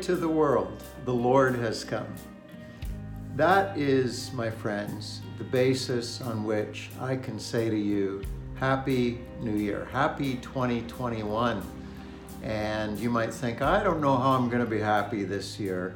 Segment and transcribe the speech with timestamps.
[0.00, 2.06] To the world, the Lord has come.
[3.36, 8.22] That is, my friends, the basis on which I can say to you,
[8.54, 11.62] Happy New Year, Happy 2021.
[12.42, 15.94] And you might think, I don't know how I'm going to be happy this year.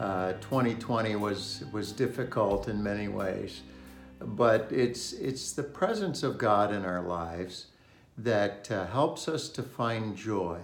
[0.00, 3.60] Uh, 2020 was, was difficult in many ways,
[4.20, 7.66] but it's, it's the presence of God in our lives
[8.16, 10.60] that uh, helps us to find joy.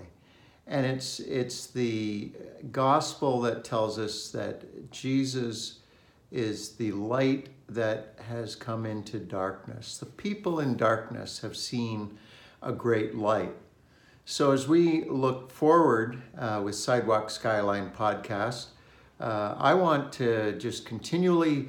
[0.70, 2.30] And it's, it's the
[2.70, 5.80] gospel that tells us that Jesus
[6.30, 9.98] is the light that has come into darkness.
[9.98, 12.16] The people in darkness have seen
[12.62, 13.52] a great light.
[14.24, 18.66] So, as we look forward uh, with Sidewalk Skyline podcast,
[19.18, 21.68] uh, I want to just continually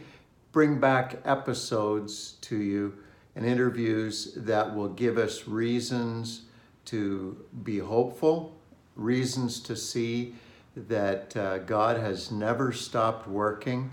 [0.51, 2.99] bring back episodes to you
[3.35, 6.41] and interviews that will give us reasons
[6.85, 8.60] to be hopeful,
[8.95, 10.35] reasons to see
[10.75, 13.91] that uh, God has never stopped working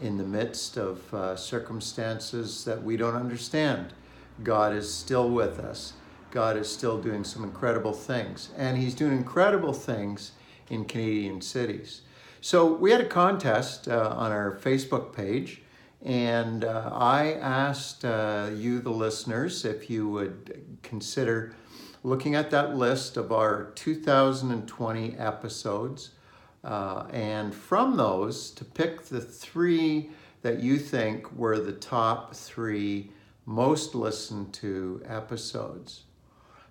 [0.00, 3.92] in the midst of uh, circumstances that we don't understand.
[4.42, 5.92] God is still with us.
[6.30, 8.50] God is still doing some incredible things.
[8.56, 10.32] And He's doing incredible things
[10.68, 12.02] in Canadian cities.
[12.40, 15.62] So we had a contest uh, on our Facebook page
[16.04, 21.54] and uh, I asked uh, you, the listeners, if you would consider
[22.04, 26.10] looking at that list of our 2020 episodes.
[26.62, 30.10] Uh, and from those, to pick the three
[30.42, 33.10] that you think were the top three
[33.46, 36.02] most listened to episodes.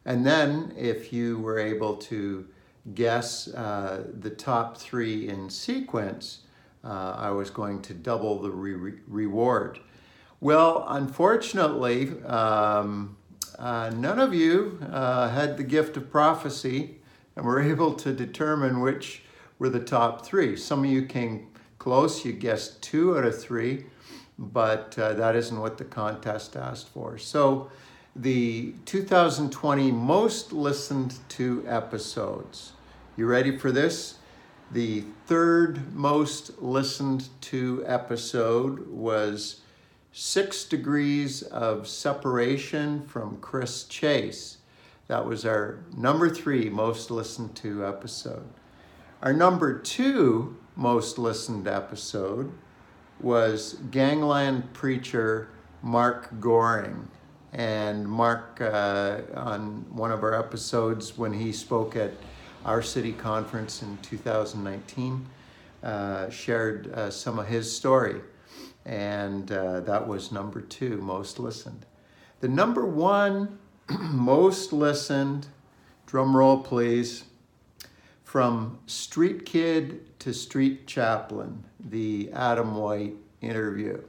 [0.06, 2.48] And then, if you were able to
[2.94, 6.42] guess uh, the top three in sequence,
[6.84, 9.80] uh, I was going to double the re- reward.
[10.42, 13.16] Well, unfortunately, um,
[13.60, 16.96] uh, none of you uh, had the gift of prophecy
[17.36, 19.24] and were able to determine which
[19.60, 20.56] were the top three.
[20.56, 21.48] Some of you came
[21.80, 23.86] close, you guessed two out of three,
[24.38, 27.18] but uh, that isn't what the contest asked for.
[27.18, 27.70] So,
[28.16, 32.74] the 2020 most listened to episodes.
[33.18, 34.16] You ready for this?
[34.72, 39.62] The third most listened to episode was
[40.16, 44.60] Six Degrees of Separation from Chris Chase.
[45.08, 48.48] That was our number three most listened to episode.
[49.24, 52.54] Our number two most listened episode
[53.22, 55.50] was Gangland preacher
[55.82, 57.08] Mark Goring.
[57.52, 62.12] And Mark, uh, on one of our episodes when he spoke at
[62.66, 65.26] our city conference in 2019,
[65.82, 68.22] uh, shared uh, some of his story.
[68.86, 71.86] And uh, that was number two, most listened.
[72.42, 75.48] The number one most listened,
[76.06, 77.24] drum roll please,
[78.24, 84.02] from Street Kid to Street Chaplain, the Adam White interview.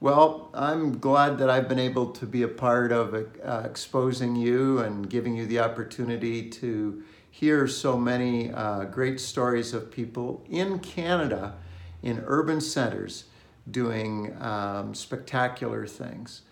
[0.00, 4.78] Well, I'm glad that I've been able to be a part of uh, exposing you
[4.78, 10.78] and giving you the opportunity to hear so many uh, great stories of people in
[10.78, 11.56] Canada,
[12.02, 13.24] in urban centers,
[13.70, 16.42] doing um, spectacular things.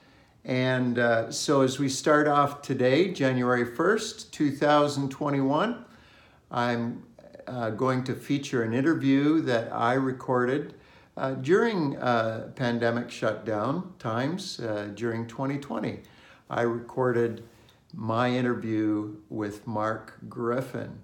[0.44, 5.84] And uh, so, as we start off today, January 1st, 2021,
[6.50, 7.02] I'm
[7.46, 10.74] uh, going to feature an interview that I recorded
[11.16, 16.00] uh, during uh, pandemic shutdown times uh, during 2020.
[16.50, 17.44] I recorded
[17.94, 21.03] my interview with Mark Griffin.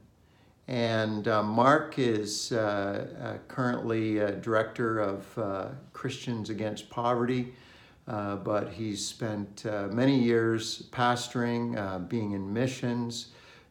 [0.70, 7.52] And uh, Mark is uh, uh, currently director of uh, Christians Against Poverty,
[8.06, 13.30] uh, but he's spent uh, many years pastoring, being in missions,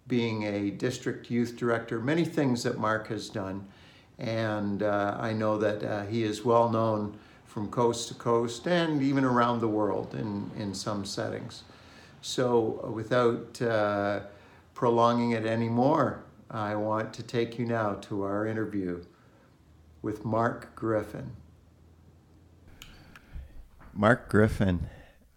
[0.10, 3.66] being a district youth director, many things that Mark has done.
[4.18, 9.62] And I know that he is well known from coast to coast and even around
[9.62, 11.63] the world in, in some settings.
[12.22, 13.54] So, without
[14.74, 19.04] prolonging it anymore, I want to take you now to our interview
[20.01, 21.31] with Mark Griffin.
[23.94, 24.88] Mark Griffin,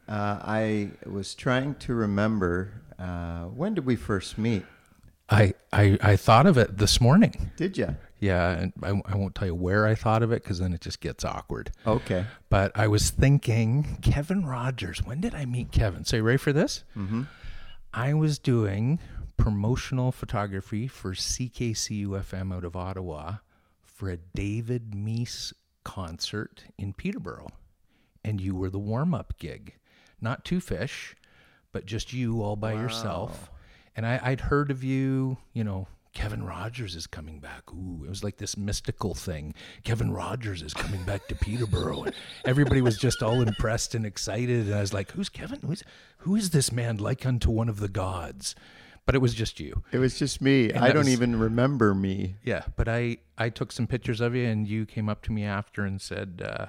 [0.08, 4.64] uh, I was trying to remember uh, when did we first meet?
[5.28, 7.50] I, I, I thought of it this morning.
[7.56, 7.96] Did you?
[8.20, 10.80] Yeah, and I, I won't tell you where I thought of it because then it
[10.80, 11.72] just gets awkward.
[11.86, 12.24] Okay.
[12.50, 15.02] But I was thinking, Kevin Rogers.
[15.02, 16.04] When did I meet Kevin?
[16.04, 16.84] So you ready for this?
[16.96, 17.22] Mm-hmm.
[17.92, 19.00] I was doing
[19.36, 23.36] promotional photography for CKCU FM out of Ottawa
[23.82, 25.52] for a David Meece
[25.84, 27.50] concert in Peterborough,
[28.24, 29.74] and you were the warm up gig,
[30.20, 31.14] not two fish,
[31.72, 32.80] but just you all by Wow.
[32.82, 33.50] yourself.
[33.96, 37.72] And I, I'd heard of you, you know, Kevin Rogers is coming back.
[37.72, 39.54] Ooh, it was like this mystical thing.
[39.82, 42.02] Kevin Rogers is coming back to Peterborough.
[42.04, 42.14] And
[42.44, 44.66] everybody was just all impressed and excited.
[44.66, 45.60] And I was like, who's Kevin?
[45.64, 45.82] Who's,
[46.18, 48.54] who is this man like unto one of the gods?
[49.04, 49.82] But it was just you.
[49.90, 50.70] It was just me.
[50.70, 52.36] And I don't was- even remember me.
[52.44, 52.64] Yeah.
[52.76, 55.84] But I, I took some pictures of you and you came up to me after
[55.84, 56.66] and said, uh,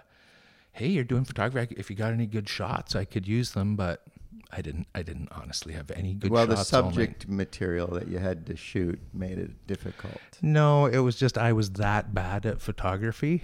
[0.72, 1.76] hey, you're doing photography.
[1.78, 3.76] If you got any good shots, I could use them.
[3.76, 4.02] But
[4.52, 6.74] I didn't, I didn't honestly have any good well, the shots.
[6.74, 6.90] all night.
[6.96, 10.20] subject material that you had to shoot made it difficult.
[10.42, 13.44] No, it was just I was that bad at photography.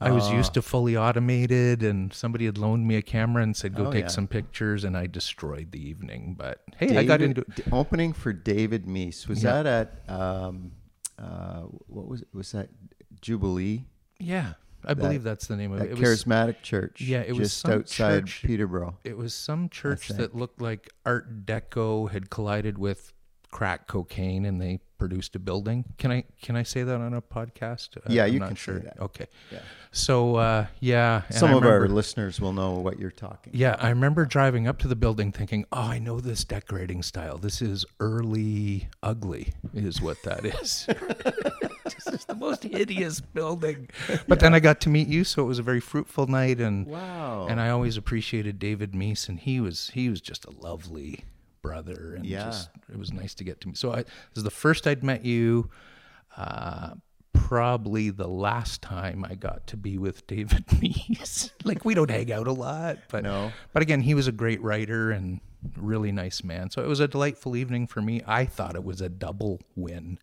[0.00, 3.74] I was used to fully automated, and somebody had loaned me a camera and said,
[3.74, 4.08] "Go Oh, take yeah.
[4.08, 6.34] some pictures," and I destroyed the evening.
[6.38, 9.26] But hey, I got David- into d- opening for David Meece.
[9.26, 9.62] Was Yeah.
[9.62, 9.66] that
[10.06, 10.72] at um,
[11.18, 12.28] uh, what was it?
[12.34, 12.68] was that
[13.20, 13.86] Jubilee?
[14.18, 14.54] yeah.
[14.88, 15.92] I believe that's the name of That it.
[15.92, 17.00] It was, charismatic church.
[17.00, 18.96] yeah, it was just some outside church- Peterborough.
[19.02, 20.20] it was some church think.
[20.20, 23.12] that looked like Art Deco had collided with
[23.56, 25.84] crack cocaine, and they produced a building.
[25.96, 27.96] Can I can I say that on a podcast?
[27.96, 28.78] Uh, Yeah, I'm you not can say sure.
[28.80, 29.00] that.
[29.00, 29.26] Okay.
[29.50, 29.60] Yeah.
[29.92, 33.52] So uh, yeah, Some of our listeners will know what you're talking.
[33.56, 37.38] Yeah, I remember driving up to the building thinking, "Oh, I know this decorating style.
[37.38, 40.86] This is early ugly, is what that is.
[41.84, 43.88] this is the most hideous building."
[44.28, 46.86] But then I got to meet you, so it was a very fruitful night, and
[46.86, 47.46] Wow.
[47.48, 51.24] and I always appreciated David Meece, and he was he was just a lovely
[51.66, 52.44] brother, and Yeah.
[52.44, 53.76] just it was nice to get to meet.
[53.76, 55.70] So I this is the first I'd met you.
[56.36, 56.94] Uh,
[57.32, 61.50] probably the last time I got to be with David Meece.
[61.64, 63.52] like we don't hang out a lot, but No.
[63.72, 65.40] but again, he was a great writer and
[65.76, 66.70] really nice man.
[66.70, 68.22] So it was a delightful evening for me.
[68.26, 70.18] I thought it was a double win.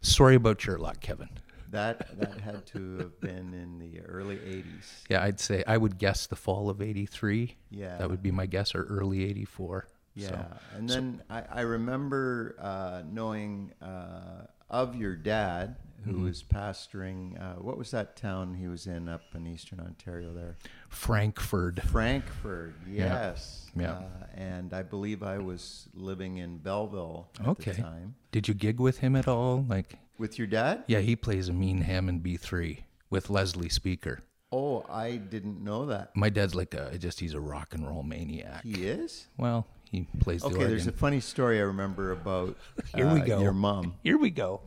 [0.00, 1.28] Sorry about your luck, Kevin.
[1.70, 5.04] That that had to have been in the early '80s.
[5.10, 7.56] Yeah, I'd say I would guess the fall of '83.
[7.70, 7.98] Yeah.
[7.98, 9.86] that would be my guess, or early '84.
[10.18, 16.24] Yeah, So, and then I, I remember uh, knowing uh, of your dad, who Mm-hmm.
[16.24, 17.40] was pastoring.
[17.42, 20.32] Uh, what was that town he was in up in eastern Ontario?
[20.32, 20.56] There,
[20.88, 21.82] Frankford.
[21.86, 22.74] Frankford.
[22.88, 23.70] Yes.
[23.76, 23.92] Yeah.
[23.92, 24.02] Uh,
[24.34, 27.72] and I believe I was living in Belleville at Okay.
[27.72, 28.14] the time.
[28.32, 29.64] Did you gig with him at all?
[29.68, 30.84] Like, With your dad?
[30.86, 32.78] yeah, he plays a mean Hammond B3
[33.10, 34.20] with Leslie Speaker.
[34.50, 36.14] Oh, I didn't know that.
[36.16, 38.62] My dad's like a just he's a rock and roll maniac.
[38.64, 39.26] He is.
[39.36, 40.70] Well, he plays the Okay, organ.
[40.70, 42.56] there's a funny story I remember about
[42.94, 43.42] Here we uh, go.
[43.42, 43.94] your mom.
[44.02, 44.60] Here we go.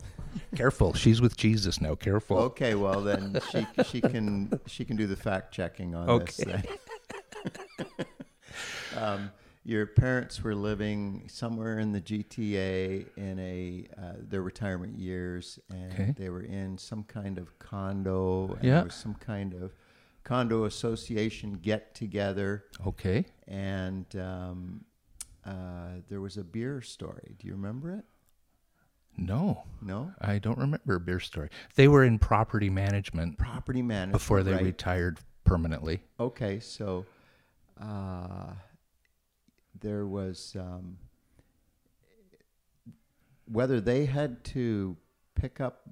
[0.54, 1.94] Careful, she's with Jesus now.
[1.94, 2.38] Careful.
[2.38, 6.40] Okay, well then she she can she can do the fact checking on this.
[6.40, 6.62] Okay.
[7.46, 8.06] Then.
[8.96, 9.30] um,
[9.64, 15.92] your parents were living somewhere in the GTA in a uh, their retirement years, and
[15.92, 16.14] Okay.
[16.16, 18.54] they were in some kind of condo.
[18.54, 18.74] And Yeah.
[18.76, 19.72] there was some kind of
[20.24, 23.26] condo association get together, Okay.
[23.46, 24.84] and um,
[25.44, 27.36] uh, there was a beer story.
[27.38, 28.04] Do you remember it?
[29.16, 31.50] No, No, I don't remember a beer story.
[31.74, 34.64] They were in property management property management before they right?
[34.64, 36.02] retired permanently.
[36.18, 37.04] Okay, so
[37.78, 38.52] uh,
[39.78, 40.96] there was um,
[43.44, 44.96] whether they had to
[45.34, 45.86] pick up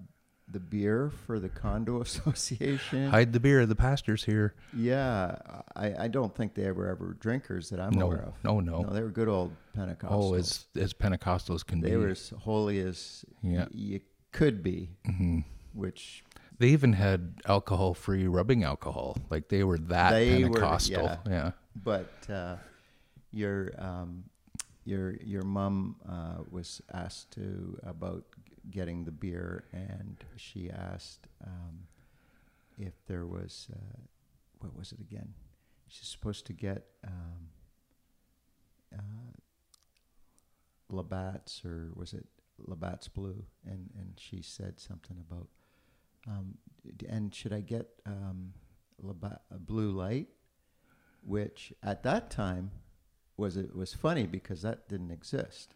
[0.50, 3.08] the beer for the condo association.
[3.10, 3.66] Hide the beer.
[3.66, 4.54] The pastor's here.
[4.76, 5.36] yeah,
[5.76, 8.34] I, I don't think they were ever drinkers that I'm No, aware of.
[8.44, 8.82] no, no.
[8.82, 10.08] No, they were good old Pentecostals.
[10.10, 11.96] Oh, as as Pentecostals can they be.
[11.96, 13.66] were as holy as Yeah.
[13.70, 14.00] you
[14.32, 15.40] could be, hmm
[15.72, 16.24] which
[16.58, 19.16] They even had alcohol-free rubbing alcohol.
[19.30, 21.02] Like they were that They were- Pentecostal.
[21.04, 21.16] yeah.
[21.26, 21.50] yeah.
[21.76, 22.56] but uh,
[23.32, 24.24] your um,
[24.84, 28.24] your your mom uh, was asked to about
[28.70, 31.86] getting the beer, and she asked um,
[32.78, 34.00] if there was uh,
[34.60, 35.34] what was it again?
[35.88, 37.48] She's supposed to get um,
[38.96, 39.32] uh,
[40.88, 42.26] Labatt's, or was it
[42.58, 43.44] Labatt's Blue?
[43.64, 45.48] And and she said something about.
[46.26, 46.58] Um,
[47.08, 48.52] and should I get um,
[49.02, 50.28] Labatt, a blue light?
[51.22, 52.70] which at that time
[53.36, 55.74] was it was funny because that didn't exist.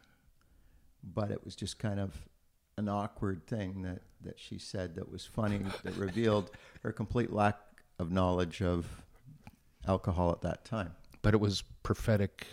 [1.03, 2.29] But it was just kind of
[2.77, 6.51] an awkward thing that, that she said that was funny that revealed
[6.83, 7.59] her complete lack
[7.99, 8.87] of knowledge of
[9.87, 10.93] alcohol at that time.
[11.23, 12.47] But it was prophetic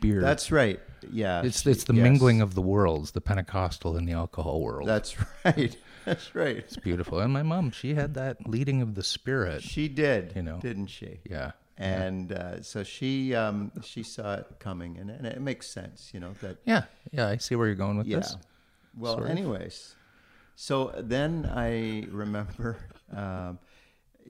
[0.00, 0.20] beer.
[0.20, 0.80] That's right.
[1.10, 1.42] Yeah.
[1.42, 2.02] it's she- it's the yes.
[2.02, 4.88] mingling of the worlds, the Pentecostal and the alcohol world.
[4.88, 5.76] That's right.
[6.04, 6.56] That's right.
[6.58, 7.18] it's beautiful.
[7.20, 9.62] And my mom, she had that leading of the spirit.
[9.62, 10.58] She did, You know.
[10.60, 11.20] didn't she?
[11.28, 11.52] Yeah.
[11.78, 16.20] And uh, so she um, she saw it coming, and, and it makes sense, you
[16.20, 16.84] know, that Yeah.
[17.12, 17.28] Yeah.
[17.28, 18.18] I see where you're going with yeah.
[18.18, 18.36] this.
[18.96, 19.30] Well, sort of.
[19.30, 19.94] anyways,
[20.54, 22.78] so then I remember
[23.14, 23.58] um,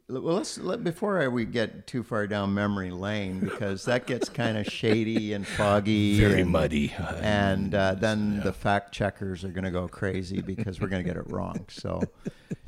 [0.08, 4.28] Well, let's let, before I, we get too far down memory lane because that gets
[4.28, 6.92] kind of shady and foggy, Very and, muddy.
[7.20, 11.08] and uh, then the fact checkers are going to go crazy because we're going to
[11.08, 11.64] get it wrong.
[11.68, 12.02] So,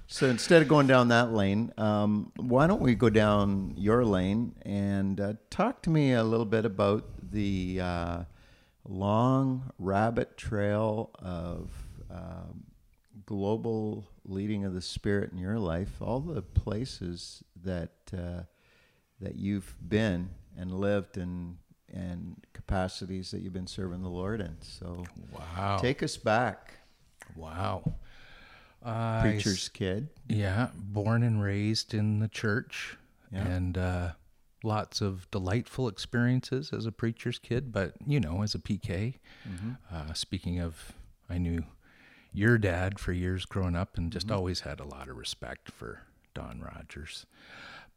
[0.06, 4.54] so instead of going down that lane, um, why don't we go down your lane
[4.62, 8.22] and uh, talk to me a little bit about the uh,
[8.88, 11.70] long rabbit trail of
[12.10, 12.64] um,
[13.26, 18.42] global leading of the Spirit in your life, all the places that uh,
[19.20, 21.56] that you've been and lived and
[21.92, 24.56] and capacities that you've been serving the Lord in.
[24.60, 25.78] So wow.
[25.80, 26.74] take us back,
[27.34, 27.94] wow.
[28.84, 30.08] Uh, preacher's kid.
[30.28, 32.96] Yeah, born and raised in the church,
[33.32, 33.46] Yeah.
[33.48, 34.12] and uh,
[34.62, 37.72] lots of delightful experiences as a preacher's kid.
[37.72, 39.14] But you know, as a PK,
[39.48, 39.70] Mm-hmm.
[39.92, 40.92] uh, speaking of,
[41.28, 41.64] I knew
[42.32, 44.12] your dad for years growing up, and Mm-hmm.
[44.18, 46.02] just always had a lot of respect for
[46.34, 47.26] Don Rogers.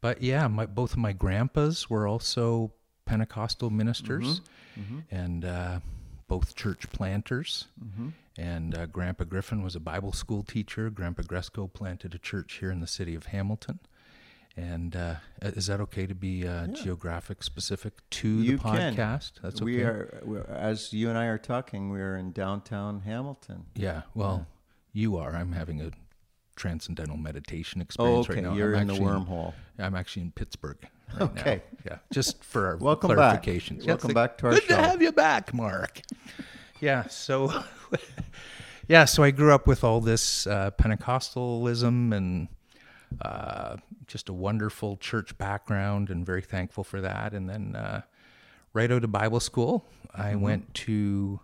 [0.00, 2.72] But yeah, my, both of my grandpas were also
[3.04, 4.40] Pentecostal ministers,
[4.78, 4.98] Mm-hmm.
[5.10, 5.80] and uh,
[6.28, 7.66] both church planters.
[7.84, 8.08] Mm-hmm.
[8.38, 10.88] And uh, Grandpa Griffin was a Bible school teacher.
[10.88, 13.80] Grandpa Gresco planted a church here in the city of Hamilton.
[14.56, 18.94] And uh, is that okay to be uh, geographic specific to You the can.
[18.96, 19.32] podcast?
[19.42, 19.64] That's okay.
[19.64, 23.64] We are, as you and I are talking, we are in downtown Hamilton.
[23.74, 24.02] Yeah.
[24.14, 24.46] Well,
[24.92, 25.34] you are.
[25.34, 25.90] I'm having a
[26.54, 28.42] transcendental meditation experience Oh, okay.
[28.42, 28.54] right now.
[28.54, 29.54] You're I'm in the wormhole.
[29.78, 30.76] I'm actually in Pittsburgh.
[31.14, 31.62] Right Okay.
[31.86, 31.92] Now.
[31.92, 31.98] Yeah.
[32.12, 33.16] Just for our Welcome back.
[33.42, 33.80] clarification.
[33.86, 34.68] Welcome back to our good show.
[34.68, 36.00] Good to have you back, Mark.
[36.80, 37.06] Yeah.
[37.06, 37.62] So,
[38.88, 39.04] yeah.
[39.04, 42.48] So I grew up with all this uh, Pentecostalism and
[43.20, 43.76] uh,
[44.06, 47.32] just a wonderful church background, and very thankful for that.
[47.34, 48.02] And then uh,
[48.72, 50.40] right out of Bible school, I Mm-hmm.
[50.40, 51.40] went to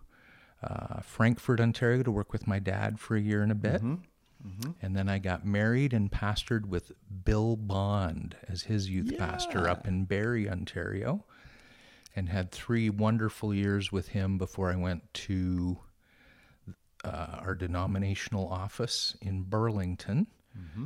[0.63, 3.83] uh, Frankford, Ontario, to work with my dad for a year and a bit.
[3.83, 4.71] Mm-hmm.
[4.83, 6.93] And then I got married and pastored with
[7.25, 11.25] Bill Bond as his youth pastor up in Barrie, Ontario,
[12.15, 15.79] and had three wonderful years with him before I went to
[17.05, 20.27] uh, our denominational office in Burlington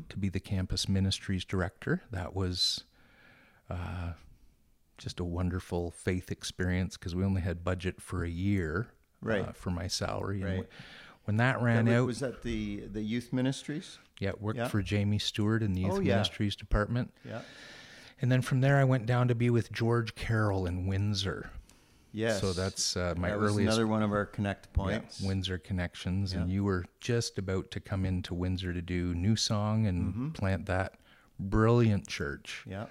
[0.09, 2.03] to be the campus ministries director.
[2.11, 2.85] That was
[3.71, 4.13] uh,
[4.99, 8.89] just a wonderful faith experience because we only had budget for a year
[9.21, 9.49] Right.
[9.49, 10.43] uh, for my salary.
[10.43, 10.69] And Right.
[10.69, 13.99] wh- when that ran That out, was, was that the, the youth ministries?
[14.19, 14.69] yeah, worked Yeah.
[14.69, 16.15] for Jamie Stewart in the youth Oh, yeah.
[16.17, 17.13] ministries department.
[17.25, 17.43] Yeah.
[18.21, 21.51] And then from there, I went down to be with George Carroll in Windsor.
[22.13, 22.41] Yes.
[22.41, 25.21] So that's uh, my that was earliest another one of our connect yeah, points.
[25.21, 26.33] Windsor connections.
[26.35, 30.29] And you were just about to come into Windsor to do New Song and Mm-hmm.
[30.31, 30.95] plant that
[31.39, 32.65] brilliant church.
[32.69, 32.87] yeah.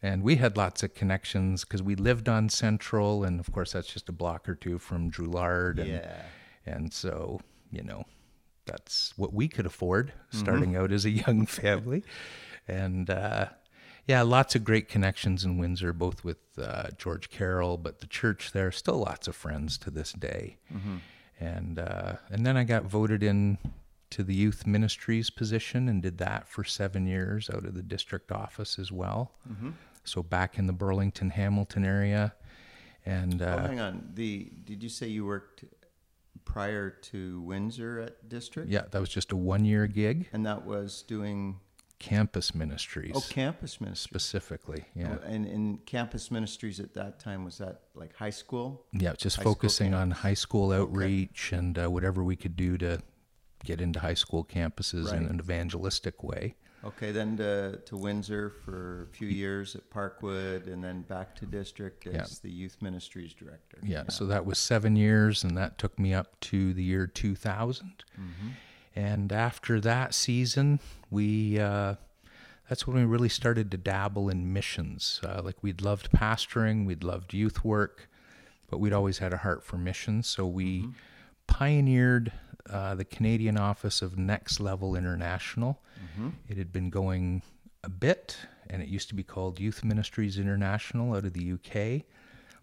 [0.00, 3.92] And we had lots of connections because we lived on Central, and of course that's
[3.92, 5.78] just a block or two from Drouillard.
[5.80, 6.22] And, Yeah.
[6.66, 7.40] and so
[7.72, 8.04] you know
[8.64, 10.38] that's what we could afford Mm-hmm.
[10.38, 12.04] starting out as a young family.
[12.68, 13.46] And uh,
[14.08, 18.52] yeah, lots of great connections in Windsor, both with uh, George Carroll, but the church
[18.52, 20.56] there still lots of friends to this day.
[20.74, 20.96] Mm-hmm.
[21.38, 23.58] And uh, and then I got voted in
[24.10, 28.32] to the youth ministries position and did that for seven years out of the district
[28.32, 29.32] office as well.
[29.48, 29.70] Mm-hmm.
[30.04, 32.32] So back in the Burlington Hamilton area,
[33.04, 34.10] and Oh, uh, hang on.
[34.14, 35.64] The did you say you worked
[36.46, 38.70] prior to Windsor at district?
[38.70, 40.28] yeah, that was just a one year gig.
[40.32, 41.60] And that was doing
[41.98, 43.12] Campus ministries.
[43.14, 44.02] oh campus ministries.
[44.22, 44.84] specifically.
[44.94, 48.86] Yeah, And in campus ministries at that time was that like high school?
[48.92, 53.02] yeah, just high focusing on high school outreach and uh, whatever we could do to
[53.64, 56.54] get into high school campuses in an evangelistic way.
[56.84, 61.44] Okay, then to, to Windsor for a few years at Parkwood, and then back to
[61.46, 62.24] district as Yeah.
[62.42, 63.78] the youth ministries director.
[63.82, 68.04] Yeah, so that was seven years, and that took me up to the year 2000.
[68.16, 68.48] Mm-hmm.
[68.98, 71.94] And after that season, we uh,
[72.68, 75.20] that's when we really started to dabble in missions.
[75.24, 78.08] Uh, like we'd loved pastoring, we'd loved youth work,
[78.68, 80.26] but we'd always had a heart for missions.
[80.26, 80.90] So we Mm-hmm.
[81.46, 82.32] pioneered
[82.68, 85.80] uh, the Canadian office of Next Level International.
[86.04, 86.28] Mm-hmm.
[86.48, 87.42] It had been going
[87.84, 88.36] a bit,
[88.68, 92.02] and it used to be called Youth Ministries International out of the UK.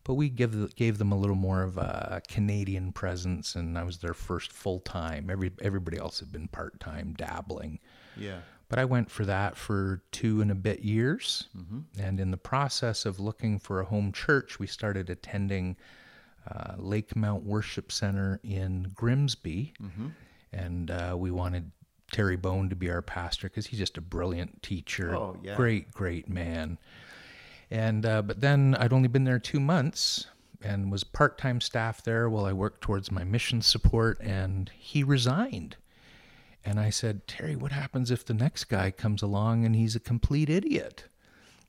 [0.05, 3.97] But we give gave them a little more of a Canadian presence, and I was
[3.97, 5.29] their first full time.
[5.29, 7.79] Every everybody else had been part time, dabbling.
[8.15, 8.39] Yeah.
[8.69, 11.49] But I went for that for two and a bit years.
[11.99, 15.75] And in the process of looking for a home church, we started attending
[16.49, 19.73] uh, Lakemount Worship Center in Grimsby.
[20.51, 21.71] And uh, we wanted
[22.11, 25.15] Terry Bone to be our pastor because he's just a brilliant teacher.
[25.15, 25.55] Oh, yeah.
[25.55, 26.77] Great, great man.
[27.71, 30.27] And uh, but then I'd only been there two months
[30.61, 34.19] and was part-time staff there while I worked towards my mission support.
[34.21, 35.75] And he resigned,
[36.63, 39.99] And I said, Terry, what happens if the next guy comes along and he's a
[39.99, 41.05] complete idiot?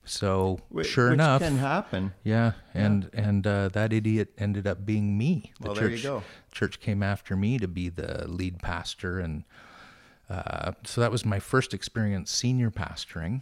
[0.05, 2.13] So Wh- sure which enough, can happen.
[2.23, 5.51] yeah, and and uh, that idiot ended up being me.
[5.59, 6.23] The Well, church, there you go.
[6.53, 9.43] Church came after me to be the lead pastor, and
[10.29, 13.41] uh, so that was my first experience senior pastoring,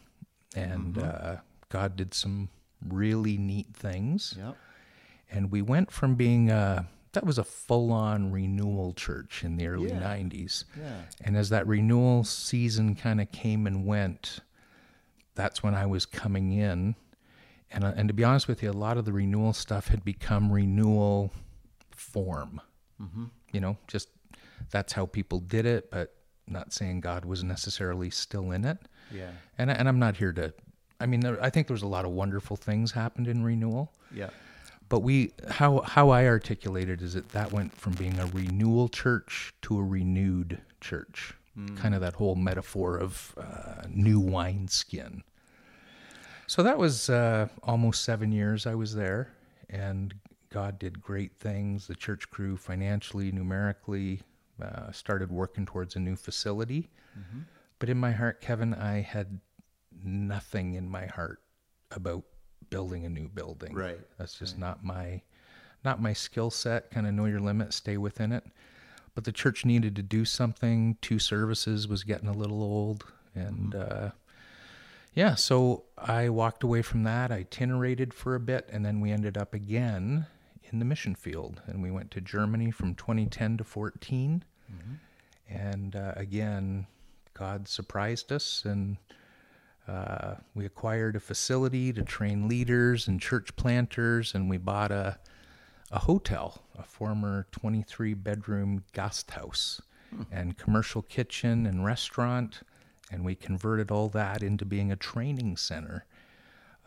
[0.55, 1.03] and Mm-hmm.
[1.03, 1.35] uh,
[1.69, 2.49] God did some
[2.87, 4.55] really neat things, Yep.
[5.31, 9.89] and we went from being uh, that was a full-on renewal church in the early
[9.89, 9.99] Yeah.
[9.99, 11.03] '90s, Yeah.
[11.21, 14.39] and as that renewal season kind of came and went,
[15.33, 16.95] that's when I was coming in.
[17.71, 20.03] And, uh, and to be honest with you, a lot of the renewal stuff had
[20.05, 21.31] become renewal
[21.91, 22.61] form.
[23.51, 24.09] You know, just
[24.71, 26.15] that's how people did it, but
[26.47, 28.77] not saying God was necessarily still in it.
[29.11, 29.31] Yeah.
[29.57, 30.53] And, I- and I'm not here to,
[30.99, 34.29] I mean, there, I think there's a lot of wonderful things happened in renewal Yeah.
[34.89, 39.53] but we how how I articulated is that that went from being a renewal church
[39.63, 41.33] to a renewed church,
[41.77, 45.23] kind of that whole metaphor of uh, new wineskin.
[46.47, 49.33] So that was uh, almost seven years I was there,
[49.69, 50.13] and
[50.51, 51.87] God did great things.
[51.87, 54.21] The church grew financially, numerically,
[54.61, 56.89] uh, started working towards a new facility.
[57.79, 59.39] But in my heart, Kevin, I had
[60.03, 61.41] nothing in my heart
[61.91, 62.23] about
[62.69, 63.73] building a new building.
[63.73, 65.21] Right, That's just not my
[65.83, 66.89] not my skill set.
[66.91, 68.43] Kind of know your limit, stay within it.
[69.13, 70.97] But the church needed to do something.
[71.01, 74.09] Two services was getting a little old, and uh,
[75.13, 77.31] yeah, so I walked away from that.
[77.31, 80.25] I itinerated for a bit, and then we ended up again
[80.63, 84.43] in the mission field, and we went to Germany from 2010 to 14.
[85.47, 86.87] And uh, again,
[87.33, 88.97] God surprised us, and
[89.87, 95.19] uh, we acquired a facility to train leaders and church planters, and we bought a
[95.91, 99.81] a hotel, a former 23 bedroom guest house,
[100.31, 102.61] and commercial kitchen and restaurant,
[103.11, 106.05] and we converted all that into being a training center.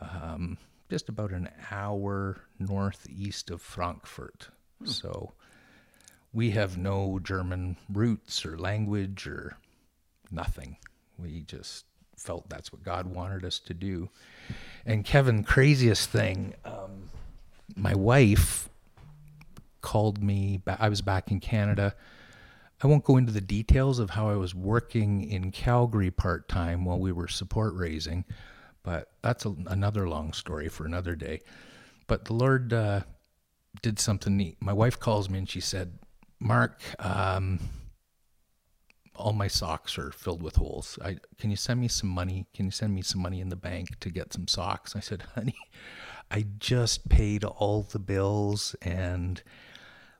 [0.00, 0.58] Um,
[0.90, 4.48] just about an hour northeast of Frankfurt.
[4.84, 5.32] So
[6.32, 9.56] we have no German roots or language or
[10.30, 10.76] nothing.
[11.18, 11.84] We just
[12.18, 14.08] felt that's what God wanted us to do.
[14.84, 17.10] And Kevin, craziest thing, um,
[17.76, 18.68] my wife
[19.80, 20.62] called me.
[20.66, 21.94] I was back in Canada.
[22.82, 26.84] I won't go into the details of how I was working in Calgary part time
[26.84, 28.24] while we were support raising,
[28.84, 31.40] but that's a, another long story for another day.
[32.06, 33.00] But the Lord uh,
[33.82, 34.56] did something neat.
[34.60, 35.98] My wife calls me and she said,
[36.38, 37.58] Mark, um,
[39.18, 40.98] all my socks are filled with holes.
[41.04, 42.46] I, can you send me some money?
[42.54, 44.94] Can you send me some money in the bank to get some socks?
[44.94, 45.56] I said, honey,
[46.30, 49.42] I just paid all the bills and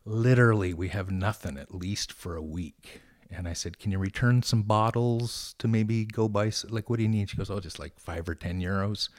[0.04, 3.02] literally we have nothing at least for a week.
[3.30, 7.02] And I said, can you return some bottles to maybe go buy, like, what do
[7.02, 7.28] you need?
[7.28, 9.10] She goes, oh, just like five or 10 euros.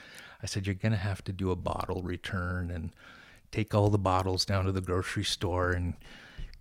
[0.41, 2.91] I said, you're going to have to do a bottle return and
[3.51, 5.93] take all the bottles down to the grocery store and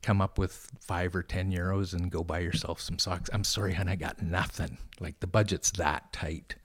[0.02, 3.30] come up with five or 10 euros and go buy yourself some socks.
[3.32, 4.78] I'm sorry, hon, I got nothing.
[5.00, 6.56] Like, the budget's that tight.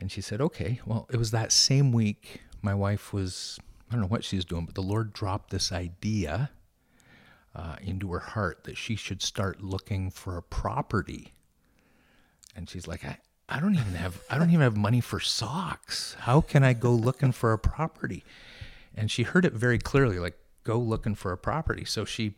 [0.00, 0.80] And she said, okay.
[0.84, 4.44] Well, it was that same week my wife was, I don't know what she was
[4.44, 6.50] doing, but the Lord dropped this idea
[7.54, 11.34] uh, into her heart that she should start looking for a property.
[12.56, 13.18] And she's like, I,
[13.48, 16.16] I don't even have, I don't even have money for socks.
[16.20, 18.24] How can I go looking for a property?
[18.96, 21.84] And she heard it very clearly, like, go looking for a property.
[21.84, 22.34] So she,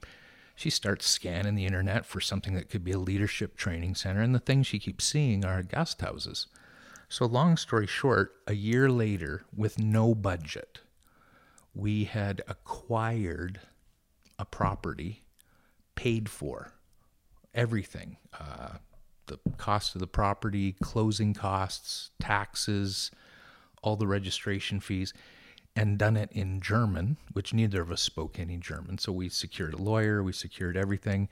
[0.55, 4.21] she starts scanning the internet for something that could be a leadership training center.
[4.21, 6.49] And the things she keeps seeing are guest houses.
[7.09, 10.81] So, long story short, a year later, with no budget,
[11.73, 13.61] we had acquired
[14.41, 15.23] a property,
[15.95, 16.73] paid for
[17.55, 18.79] everything uh,
[19.27, 23.11] the cost of the property, closing costs, taxes,
[23.83, 25.13] all the registration fees,
[25.77, 28.97] and done it in German, which neither of us spoke any German.
[28.97, 31.29] So we secured a lawyer, we secured everything.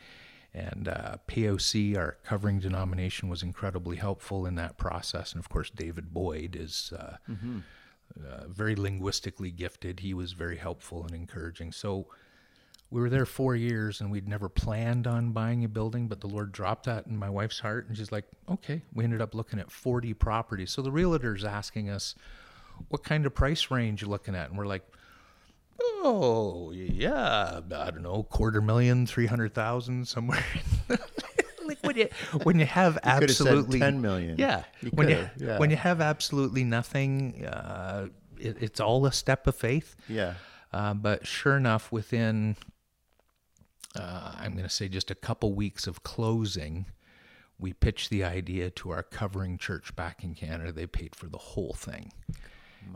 [0.53, 5.33] And uh, POC, our covering denomination, was incredibly helpful in that process.
[5.33, 10.01] And of course, David Boyd is uh, uh, very linguistically gifted.
[10.01, 11.73] He was very helpful and encouraging.
[11.73, 12.07] So
[12.91, 16.29] we were there four years and we'd never planned on buying a building, but the
[16.29, 17.89] Lord dropped that in my wife's heart.
[17.89, 18.83] And she's like, okay.
[18.93, 20.71] We ended up looking at 40 properties.
[20.71, 22.15] So the realtor's asking us,
[22.89, 24.49] what kind of price range you're looking at?
[24.49, 24.85] And we're like,
[25.81, 30.45] oh, yeah, I don't know, quarter million, 300,000, somewhere.
[31.65, 32.09] like when you,
[32.43, 34.37] when you have said absolutely 10 million.
[34.39, 34.65] Yeah.
[34.81, 35.59] You when you, yeah.
[35.59, 38.09] when you have absolutely nothing, uh,
[38.39, 39.97] it, it's all a step of faith.
[40.09, 40.35] Yeah.
[40.73, 42.57] Uh, but sure enough, within,
[43.97, 46.87] uh, I'm going to say just a couple weeks of closing,
[47.59, 50.73] we pitched the idea to our covering church back in Canada.
[50.73, 52.13] They paid for the whole thing,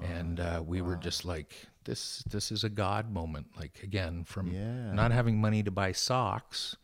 [0.02, 4.48] and uh, we were just like, "This, this is a God moment." Like again, from
[4.52, 4.92] Yeah.
[4.92, 6.76] not having money to buy socks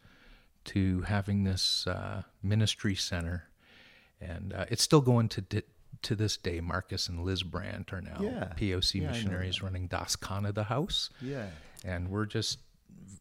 [0.66, 3.48] to having this uh, ministry center,
[4.20, 5.62] and uh, it's still going to di-
[6.02, 6.60] to this day.
[6.60, 8.52] Marcus and Liz Brandt are now Yeah.
[8.56, 11.48] POC Yeah, missionaries running Das Canada House Yeah.
[11.84, 12.60] and we're just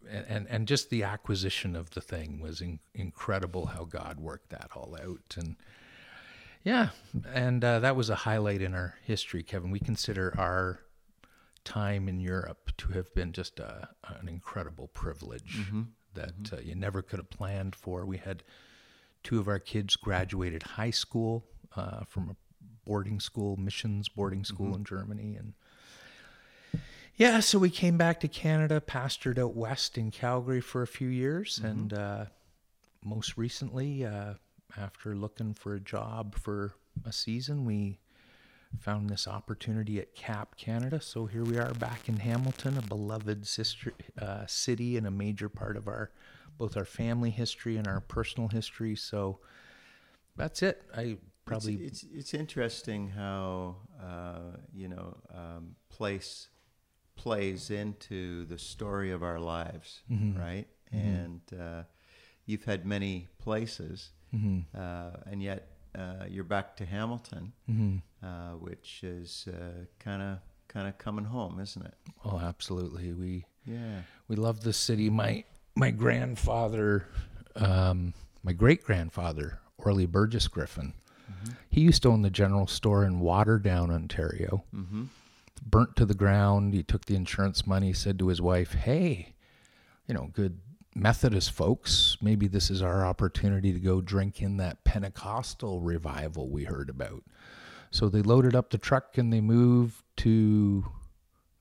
[0.10, 4.70] and and just the acquisition of the thing was in, incredible how God worked that
[4.76, 5.56] all out and
[6.64, 6.90] yeah.
[7.34, 9.72] And uh, that was a highlight in our history Kevin.
[9.72, 10.80] We consider our
[11.64, 15.60] time in Europe to have been just a, an incredible privilege
[16.14, 18.06] that Uh, you never could have planned for.
[18.06, 18.44] We had
[19.24, 21.46] two of our kids graduated high school
[21.76, 22.36] uh, from a
[22.86, 25.38] boarding school missions boarding school in Germany.
[25.38, 25.54] And
[27.16, 31.08] yeah, so we came back to Canada, pastored out west in Calgary for a few
[31.08, 32.26] years, and uh,
[33.04, 34.34] most recently, uh,
[34.78, 36.74] after looking for a job for
[37.06, 38.00] a season, we
[38.80, 41.00] found this opportunity at CAP Canada.
[41.00, 45.50] So here we are back in Hamilton, a beloved sister uh, city and a major
[45.50, 46.12] part of our
[46.58, 48.96] both our family history and our personal history.
[48.96, 49.40] So
[50.36, 50.84] that's it.
[50.96, 56.48] I probably It's, it's it's interesting how uh, you know um, place
[57.16, 60.02] plays into the story of our lives,
[60.40, 60.68] right?
[60.92, 61.84] And uh,
[62.46, 65.68] you've had many places, uh, and yet
[65.98, 67.54] uh, you're back to Hamilton,
[68.24, 69.48] uh, which is
[70.00, 71.94] kind of kind of coming home, isn't it?
[72.26, 74.02] oh absolutely we Yeah.
[74.28, 75.10] we love the city.
[75.10, 75.44] My
[75.76, 77.08] my grandfather,
[77.56, 80.94] um, my great grandfather, Orley Burgess Griffin,
[81.70, 84.64] he used to own the general store in Waterdown, Ontario.
[84.74, 85.04] Mm-hmm.
[85.66, 86.74] Burnt to the ground.
[86.74, 87.94] He took the insurance money.
[87.94, 89.34] Said to his wife, "Hey,
[90.08, 90.60] you know, good
[90.96, 96.64] Methodist folks, maybe this is our opportunity to go drink in that Pentecostal revival we
[96.64, 97.24] heard about."
[97.92, 100.86] So they loaded up the truck and they moved to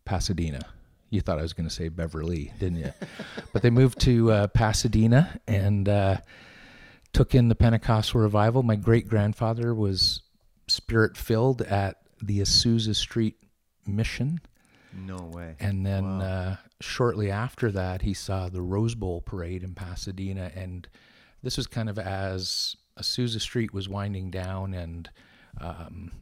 [0.04, 0.66] Pasadena.
[1.10, 2.92] You thought I was going to say Beverly, didn't you?
[3.52, 6.16] but they moved to uh, Pasadena and uh,
[7.12, 8.62] took in the Pentecostal revival.
[8.62, 10.22] My great grandfather was
[10.68, 13.36] spirit filled at the Azusa Street
[13.86, 14.40] Mission.
[14.94, 15.56] No way.
[15.60, 20.50] And then uh, shortly after that, he saw the Rose Bowl parade in Pasadena.
[20.54, 20.88] And
[21.42, 24.74] this was kind of as Azusa Street was winding down.
[24.74, 25.10] And
[25.60, 26.12] um,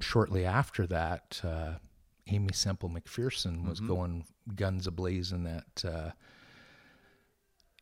[0.00, 1.74] shortly after that, uh,
[2.26, 6.10] Aimee Semple McPherson was going guns ablazing at uh,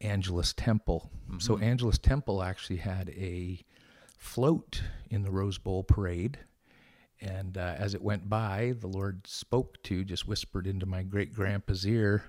[0.00, 1.10] Angelus Temple.
[1.38, 3.60] So, Angelus Temple actually had a
[4.18, 6.38] float in the Rose Bowl parade.
[7.22, 11.32] And uh, as it went by, the Lord spoke to, just whispered into my great
[11.32, 12.24] grandpa's ear,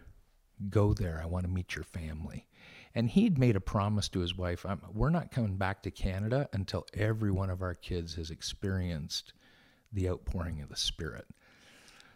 [0.69, 1.19] Go there.
[1.21, 2.45] I want to meet your family.
[2.93, 6.85] And he'd made a promise to his wife We're not coming back to Canada until
[6.93, 9.33] every one of our kids has experienced
[9.91, 11.25] the outpouring of the Spirit.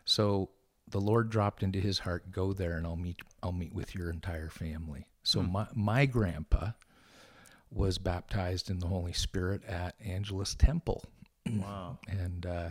[0.05, 0.51] So
[0.87, 4.11] the Lord dropped into his heart, Go there and I'll meet, I'll meet with your
[4.11, 5.07] entire family.
[5.23, 6.71] So my, my grandpa
[7.71, 11.03] was baptized in the Holy Spirit at Angelus Temple
[11.55, 11.97] Wow.
[12.07, 12.69] and uh,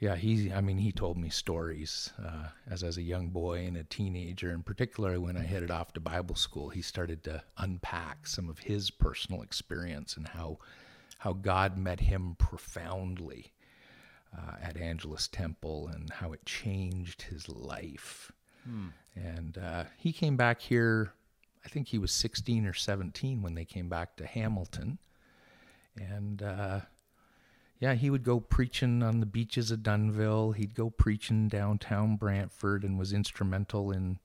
[0.00, 0.52] yeah, he.
[0.52, 4.50] I mean, he told me stories uh, as as a young boy and a teenager,
[4.50, 8.60] and particularly when I headed off to Bible school, he started to unpack some of
[8.60, 10.58] his personal experience and how
[11.18, 13.52] how God met him profoundly
[14.36, 18.30] uh, at Angelus Temple and how it changed his life.
[19.16, 21.12] And uh, he came back here.
[21.64, 24.98] I think he was 16 or 17 when they came back to Hamilton,
[25.96, 26.40] and.
[27.80, 30.56] Yeah, he would go preaching on the beaches of Dunnville.
[30.56, 34.18] He'd go preaching downtown Brantford and was instrumental in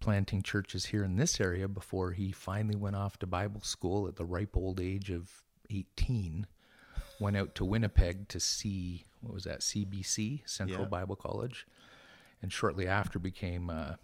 [0.00, 4.16] planting churches here in this area before he finally went off to Bible school at
[4.16, 6.46] the ripe old age of 18.
[7.20, 10.88] Went out to Winnipeg to see, what was that, CBC, Central Yeah.
[10.88, 11.66] Bible College.
[12.42, 13.98] And shortly after became a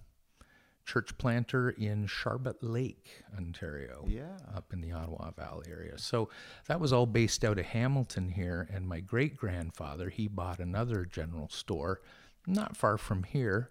[0.84, 4.36] church planter in Sharbot Lake, Ontario Yeah.
[4.54, 5.98] up in the Ottawa Valley area.
[5.98, 6.28] So
[6.66, 8.68] that was all based out of Hamilton here.
[8.70, 12.00] And my great grandfather, he bought another general store
[12.46, 13.70] not far from here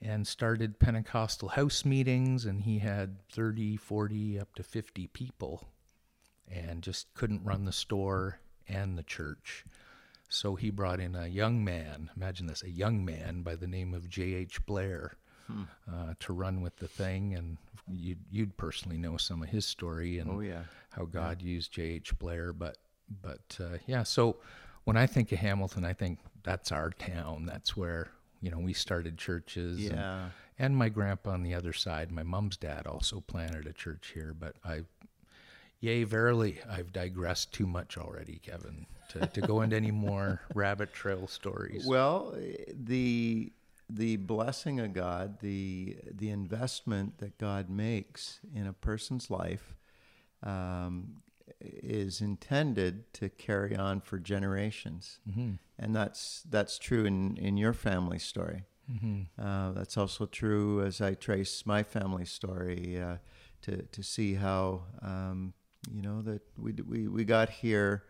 [0.00, 2.44] and started Pentecostal house meetings.
[2.44, 5.68] And he had 30, 40, up to 50 people
[6.48, 9.64] and just couldn't run the store and the church.
[10.28, 13.92] So he brought in a young man, imagine this, a young man by the name
[13.92, 14.64] of J.H.
[14.64, 15.16] Blair
[15.50, 17.34] uh, to run with the thing.
[17.34, 17.56] And
[17.90, 20.62] you'd, you'd personally know some of his story and Oh, yeah.
[20.90, 22.18] how God used J.H.
[22.18, 22.52] Blair.
[22.52, 22.78] But,
[23.22, 24.36] but uh, yeah, so
[24.84, 27.46] when I think of Hamilton, I think that's our town.
[27.46, 28.08] That's where,
[28.40, 29.86] you know, we started churches.
[29.86, 30.28] and- Yeah.
[30.58, 34.34] and my grandpa on the other side, my mom's dad also planted a church here,
[34.38, 34.82] but I
[35.80, 40.92] Yea, verily, I've digressed too much already, Kevin, to, to go into any more rabbit
[40.92, 41.84] trail stories.
[41.84, 42.36] Well,
[42.72, 43.50] the
[43.94, 49.76] the blessing of God, the the investment that God makes in a person's life,
[50.42, 51.22] um,
[51.60, 55.52] is intended to carry on for generations, Mm-hmm.
[55.78, 58.64] and that's that's true in in your family story.
[58.90, 59.40] Mm-hmm.
[59.40, 63.18] Uh, that's also true as I trace my family story uh,
[63.62, 65.52] to to see how um,
[65.90, 68.04] you know that we we we got here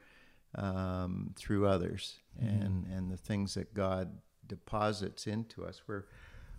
[0.55, 4.09] um, through others and and the things that God
[4.57, 5.81] deposits into us.
[5.87, 6.05] We're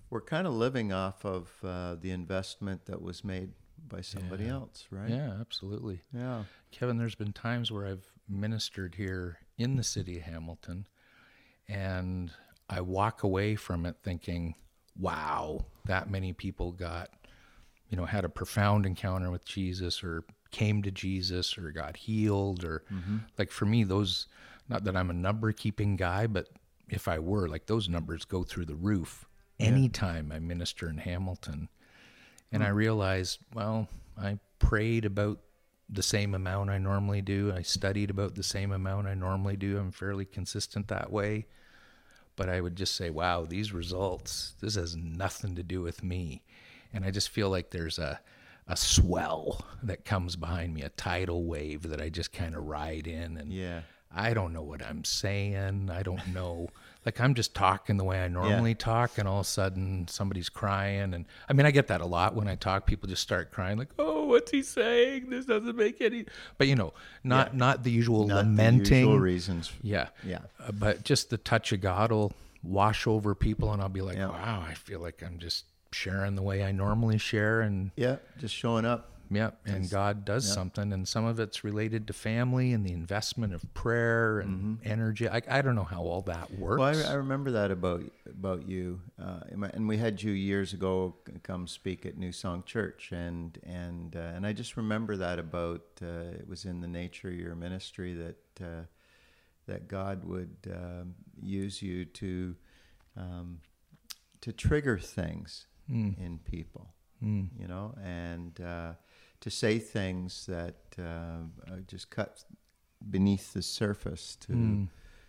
[0.09, 3.49] we're kind of living off of uh, the investment that was made
[3.87, 4.51] by somebody Yeah.
[4.53, 5.09] else, right?
[5.09, 6.01] Yeah, absolutely.
[6.13, 6.43] Yeah.
[6.71, 10.87] Kevin, there's been times where I've ministered here in the city of Hamilton,
[11.67, 12.31] and
[12.69, 14.55] I walk away from it thinking,
[14.99, 17.09] wow, that many people got,
[17.89, 22.63] you know, had a profound encounter with Jesus or came to Jesus or got healed
[22.63, 22.83] or
[23.39, 24.27] like for me those
[24.69, 26.47] not that I'm a number keeping guy but
[26.93, 29.25] if I were like those numbers go through the roof
[29.59, 31.69] anytime I minister in Hamilton
[32.51, 32.75] and I hmm.
[32.75, 35.39] realized well I prayed about
[35.89, 39.77] the same amount I normally do I studied about the same amount I normally do
[39.77, 41.45] I'm fairly consistent that way
[42.35, 46.43] but I would just say, wow, these results, this has nothing to do with me.
[46.93, 48.19] And I just feel like there's a,
[48.67, 53.07] a swell that comes behind me, a tidal wave that I just kind of ride
[53.07, 53.37] in.
[53.37, 53.81] And Yeah.
[54.15, 55.89] I don't know what I'm saying.
[55.89, 56.69] I don't know.
[57.05, 60.49] like I'm just talking the way I normally talk, and all of a sudden somebody's
[60.49, 61.13] crying.
[61.13, 62.85] And I mean, I get that a lot when I talk.
[62.85, 65.29] People just start crying, like, "Oh, what's he saying?
[65.29, 66.25] This doesn't make any."
[66.57, 68.83] But you know, not not the usual Not lamenting.
[68.89, 69.71] the usual reasons.
[69.81, 70.09] Yeah.
[70.23, 70.39] Yeah.
[70.59, 72.31] Uh, but just the touch of God will
[72.63, 74.27] wash over people, and I'll be like, Yeah.
[74.29, 77.59] wow, I feel like I'm just sharing the way I normally share.
[77.61, 78.17] And Yeah.
[78.39, 79.09] Just showing up.
[79.35, 80.93] Yeah, and God does something.
[80.93, 85.27] And some of it's related to family and the investment of prayer and energy.
[85.29, 86.81] I, I don't know how all that works.
[86.81, 87.01] Mm-hmm.
[87.01, 89.41] Well, I, I remember that about about you, uh,
[89.73, 94.19] and we had you years ago come speak at New Song Church, and and uh,
[94.19, 98.13] and I just remember that about uh, it was in the nature of your ministry
[98.13, 98.85] that uh,
[99.67, 102.55] that God would um, use you to
[103.17, 103.59] um,
[104.41, 105.67] to trigger things
[106.17, 106.93] in people,
[107.57, 108.93] you know, and uh,
[109.43, 111.03] to say things that uh,
[111.69, 112.43] uh, just cut
[113.09, 114.87] beneath the surface to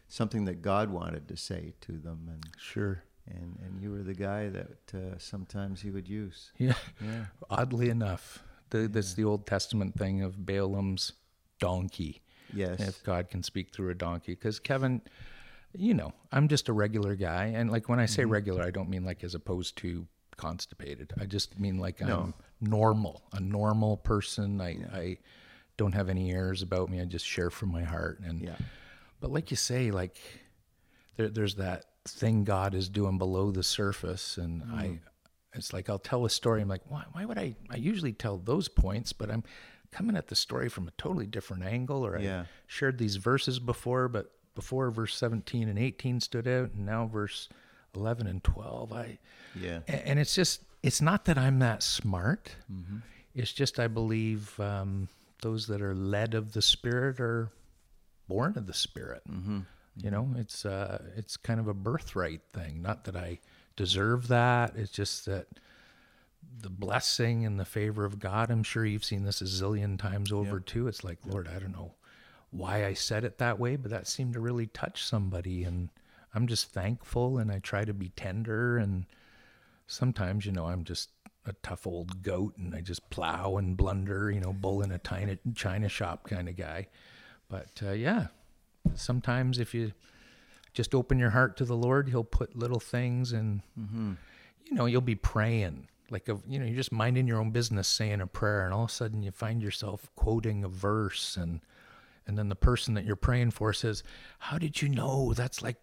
[0.09, 3.03] something that God wanted to say to them, and sure.
[3.27, 6.53] and and you were the guy that uh, sometimes he would use.
[6.59, 6.74] Yeah.
[7.03, 7.24] Yeah.
[7.50, 11.12] Oddly enough, the, that's the Old Testament thing of Balaam's
[11.59, 12.22] donkey.
[12.53, 12.79] Yes.
[12.81, 14.35] if God can speak through a donkey.
[14.37, 15.00] Because Kevin,
[15.72, 18.14] you know, I'm just a regular guy, and like when I Mm-hmm.
[18.14, 21.12] say regular, I don't mean like as opposed to constipated.
[21.20, 22.33] I just mean like I'm No.
[22.64, 24.61] Normal, a normal person.
[24.61, 25.18] I I
[25.77, 27.00] don't have any airs about me.
[27.00, 28.20] I just share from my heart.
[28.20, 28.57] And Yeah.
[29.20, 30.18] but like you say, like
[31.16, 34.87] there, there's that thing God is doing below the surface, and I.
[34.87, 34.98] Mm.
[35.57, 36.61] It's like I'll tell a story.
[36.62, 37.05] I'm like, why?
[37.12, 37.55] Why would I?
[37.70, 39.44] I usually tell those points, but I'm
[39.92, 42.05] coming at the story from a totally different angle.
[42.05, 42.40] Or Yeah.
[42.42, 47.07] I shared these verses before, but before verse 17 and 18 stood out, and now
[47.07, 47.48] verse
[47.94, 48.92] 11 and 12.
[48.92, 49.20] I
[49.55, 49.83] Yeah.
[49.87, 52.57] a- and it's just it's not that I'm that smart.
[53.35, 55.09] It's just I believe um,
[55.40, 57.49] those that are led of the Spirit are
[58.29, 59.23] born of the Spirit.
[59.29, 59.61] Mm-hmm.
[59.97, 62.83] You know, it's uh, it's kind of a birthright thing.
[62.83, 63.38] Not that I
[63.77, 64.75] deserve that.
[64.77, 65.47] It's just that
[66.61, 68.51] the blessing and the favor of God.
[68.51, 70.87] I'm sure you've seen this a zillion times over too.
[70.87, 71.94] It's like, Lord, I don't know
[72.51, 75.88] why I said it that way, but that seemed to really touch somebody, and
[76.35, 77.38] I'm just thankful.
[77.38, 79.07] And I try to be tender and
[79.87, 81.11] sometimes you know i'm just
[81.47, 84.99] a tough old goat and i just plow and blunder you know bull in a
[84.99, 86.87] china, china shop kind of guy.
[87.49, 88.29] But uh, yeah
[88.94, 89.92] sometimes if you
[90.73, 93.61] just open your heart to the lord he'll put little things and
[94.64, 95.88] you know you'll be praying.
[96.11, 98.85] Like a, you know you're just minding your own business saying a prayer and all
[98.85, 101.61] of a sudden you find yourself quoting a verse and
[102.27, 104.03] and then the person that you're praying for says
[104.38, 105.33] how did you know?
[105.35, 105.77] That's like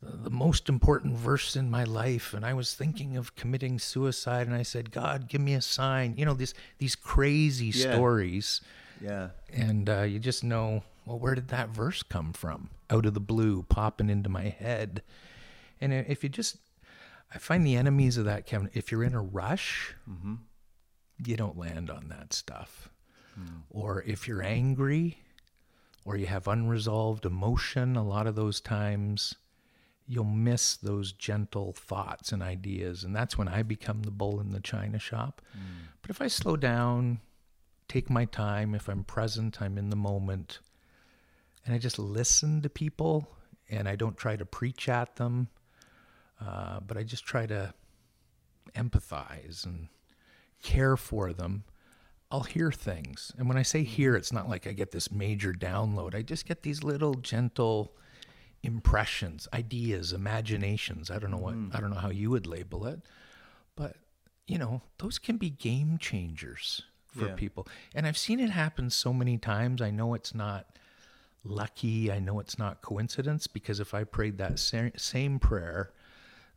[0.00, 4.54] the most important verse in my life and i was thinking of committing suicide and
[4.54, 6.14] i said god give me a sign.
[6.16, 7.92] You know these these crazy Yeah.
[7.94, 8.60] stories.
[9.00, 9.30] Yeah.
[9.52, 12.70] and uh, you just know well where did that verse come from?
[12.90, 15.02] Out of the blue popping into my head.
[15.80, 16.56] And if you just
[17.34, 19.94] i find the enemies of that kevin if you're in a rush
[21.24, 22.88] you don't land on that stuff.
[23.70, 25.18] Or if you're angry
[26.04, 29.34] or you have unresolved emotion a lot of those times
[30.08, 34.50] you'll miss those gentle thoughts and ideas and that's when i become the bull in
[34.50, 35.42] the china shop
[36.00, 37.20] but if i slow down
[37.88, 38.74] take my time.
[38.74, 40.60] If I'm present, I'm in the moment.
[41.64, 43.28] And I just listen to people
[43.68, 45.48] and I don't try to preach at them,
[46.40, 47.74] uh, but I just try to
[48.74, 49.88] empathize and
[50.62, 51.64] care for them.
[52.30, 53.32] I'll hear things.
[53.38, 56.14] And when I say hear, it's not like I get this major download.
[56.14, 57.96] I just get these little gentle
[58.62, 61.10] impressions, ideas, imaginations.
[61.10, 61.74] I don't know what, mm.
[61.74, 63.00] I don't know how you would label it,
[63.76, 63.96] but
[64.46, 67.34] you know, those can be game changers for Yeah.
[67.34, 67.68] people.
[67.94, 69.82] And I've seen it happen so many times.
[69.82, 70.78] I know it's not
[71.44, 72.10] lucky.
[72.10, 75.92] I know it's not coincidence because if I prayed that same prayer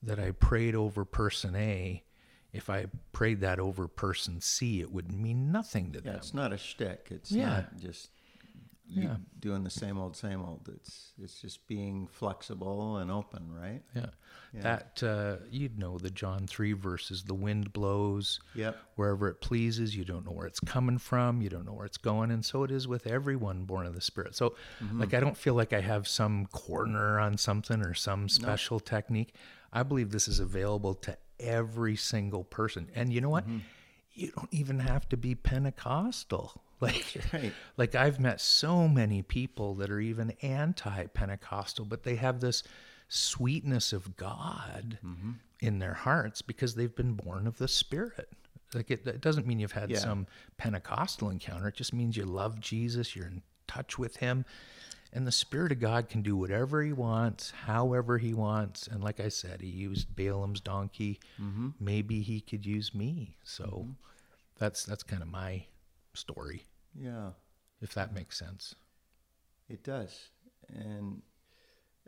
[0.04, 2.04] that I prayed over person A,
[2.54, 6.16] if I prayed that over person C, it would mean nothing to Yeah, them.
[6.16, 7.08] it's not a shtick.
[7.12, 7.50] It's Yeah.
[7.50, 8.10] not just
[8.94, 9.16] Yeah.
[9.40, 10.70] doing the same old, same old.
[10.74, 13.82] It's it's just being flexible and open, right?
[13.96, 14.08] Yeah.
[14.54, 18.78] That, uh, you'd know the John 3 verses the wind blows Yep.
[18.96, 19.96] wherever it pleases.
[19.96, 21.42] You don't know where it's coming from.
[21.42, 22.32] You don't know where it's going.
[22.32, 24.36] And so it is with everyone born of the Spirit.
[24.36, 24.56] So,
[24.94, 29.36] like, I don't feel like I have some corner on something or some special technique.
[29.72, 32.90] I believe this is available to every single person.
[32.94, 33.46] And you know what?
[34.14, 36.62] You don't even have to be Pentecostal.
[36.82, 37.54] Like, right.
[37.78, 42.64] like I've met so many people that are even anti-Pentecostal, but they have this
[43.08, 45.32] sweetness of God mm-hmm.
[45.60, 48.30] in their hearts because they've been born of the Spirit.
[48.74, 50.00] Like it, it doesn't mean you've had Yeah.
[50.00, 51.68] some Pentecostal encounter.
[51.68, 53.16] It just means you love Jesus.
[53.16, 54.46] You're in touch with Him,
[55.14, 58.88] and the Spirit of God can do whatever He wants, however He wants.
[58.88, 61.20] And like I said, He used Balaam's donkey.
[61.40, 61.70] Mm-hmm.
[61.80, 63.36] Maybe He could use me.
[63.44, 63.92] So mm-hmm.
[64.58, 65.66] that's that's kind of my
[66.14, 67.32] story Yeah,
[67.82, 68.76] if that makes sense.
[69.70, 70.30] it does.
[70.68, 71.22] And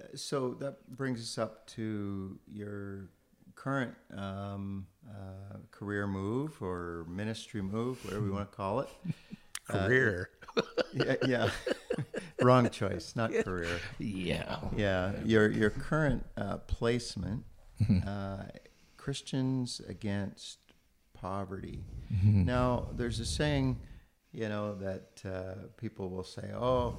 [0.02, 3.10] uh, so that brings us up to your
[3.56, 8.90] current um, uh, career move or ministry move, whatever you want to call it.
[9.68, 10.30] Career.
[10.94, 11.50] Yeah, yeah.
[12.44, 13.80] wrong choice, not career.
[13.98, 14.60] yeah.
[14.76, 17.46] Yeah, your your current uh, placement,
[18.06, 18.44] uh,
[18.98, 20.60] Christians against
[21.16, 21.84] poverty.
[22.24, 23.80] Now, there's a saying,
[24.34, 26.96] you know, that uh, people will say, "Oh,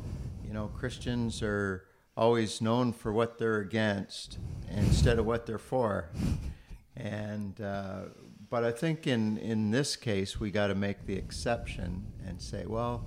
[0.46, 1.84] you know, Christians are
[2.16, 4.38] always known for what they're against
[4.70, 6.10] instead of what they're for,"
[6.96, 8.02] and uh,
[8.48, 12.64] but I think in in this case we got to make the exception and say,
[12.66, 13.04] well,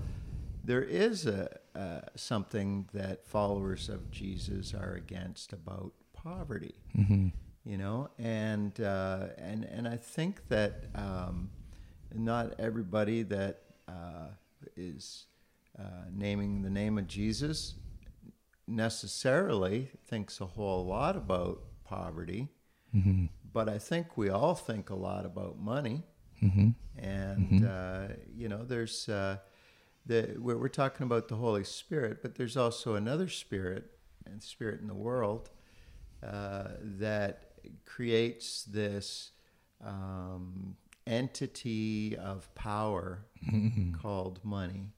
[0.64, 6.76] there is a uh, something that followers of Jesus are against about poverty.
[7.64, 11.50] You know, and uh, and and I think that um,
[12.14, 14.30] not everybody that uh,
[14.76, 15.26] is
[15.80, 17.76] uh, naming the name of Jesus
[18.68, 22.50] necessarily thinks a whole lot about poverty,
[23.54, 26.04] but I think we all think a lot about money.
[26.98, 29.38] And uh, you know, there's uh,
[30.06, 33.86] the we're, we're talking about the Holy Spirit, but there's also another spirit
[34.26, 35.50] and spirit in the world
[36.24, 37.54] uh, that
[37.86, 39.32] creates this
[39.84, 40.76] um,
[41.08, 43.26] entity of power
[44.02, 44.92] called money.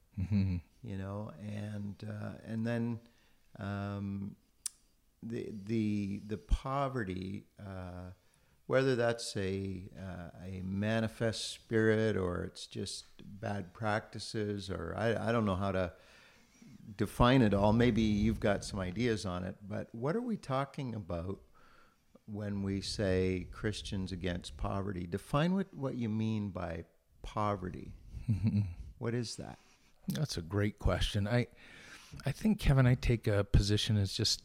[0.82, 3.00] You know, and uh, and then
[3.58, 4.36] um,
[5.22, 8.12] the the the poverty, uh,
[8.66, 13.04] whether that's a uh, a manifest spirit or it's just
[13.40, 15.92] bad practices, or I, I don't know how to
[16.96, 17.72] define it all.
[17.72, 21.40] Maybe you've got some ideas on it, but what are we talking about
[22.32, 25.06] when we say Christians against poverty?
[25.06, 26.84] Define what, what you mean by
[27.22, 27.92] poverty.
[28.98, 29.58] what is that?
[30.08, 31.28] That's a great question.
[31.28, 31.46] I
[32.26, 34.42] I think Kevin I take a position as just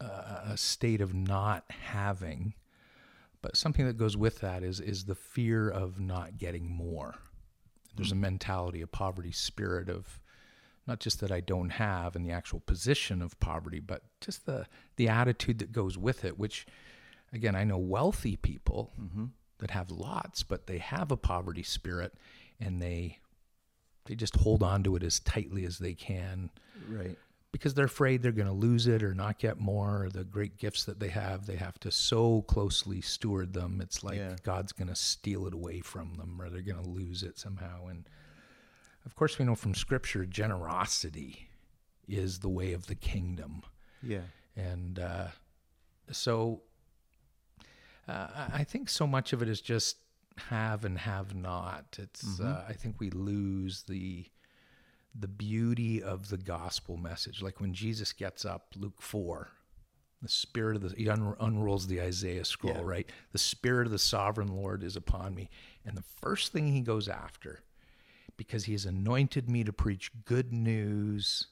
[0.00, 2.54] a, a state of not having
[3.42, 7.14] but something that goes with that is is the fear of not getting more.
[7.96, 8.22] There's a hmm.
[8.22, 10.20] mentality, a poverty spirit of
[10.86, 14.66] not just that I don't have in the actual position of poverty, but just the
[14.96, 16.38] the attitude that goes with it.
[16.38, 16.66] Which,
[17.32, 18.92] again, I know wealthy people
[19.58, 22.14] that have lots, but they have a poverty spirit,
[22.60, 23.18] and they
[24.06, 26.50] they just hold on to it as tightly as they can
[26.88, 27.16] Right.
[27.52, 30.56] because they're afraid they're going to lose it or not get more or the great
[30.56, 34.36] gifts that they have they have to so closely steward them it's like Yeah.
[34.42, 37.86] god's going to steal it away from them or they're going to lose it somehow
[37.88, 38.08] and
[39.04, 41.48] of course we know from scripture generosity
[42.08, 43.62] is the way of the kingdom
[44.02, 44.22] Yeah.
[44.56, 45.28] and uh,
[46.10, 46.62] so
[48.10, 49.96] uh, I- I think so much of it is just
[50.36, 51.96] have and have not.
[51.98, 54.26] It's uh, I think we lose the
[55.14, 57.42] the beauty of the gospel message.
[57.42, 59.48] Like when Jesus gets up, Luke four,
[60.22, 62.82] the spirit of the he un- unrolls the Isaiah scroll, Yeah.
[62.84, 63.10] right?
[63.32, 65.50] The spirit of the sovereign Lord is upon me,
[65.84, 67.60] and the first thing he goes after
[68.36, 71.48] because he has anointed me to preach good news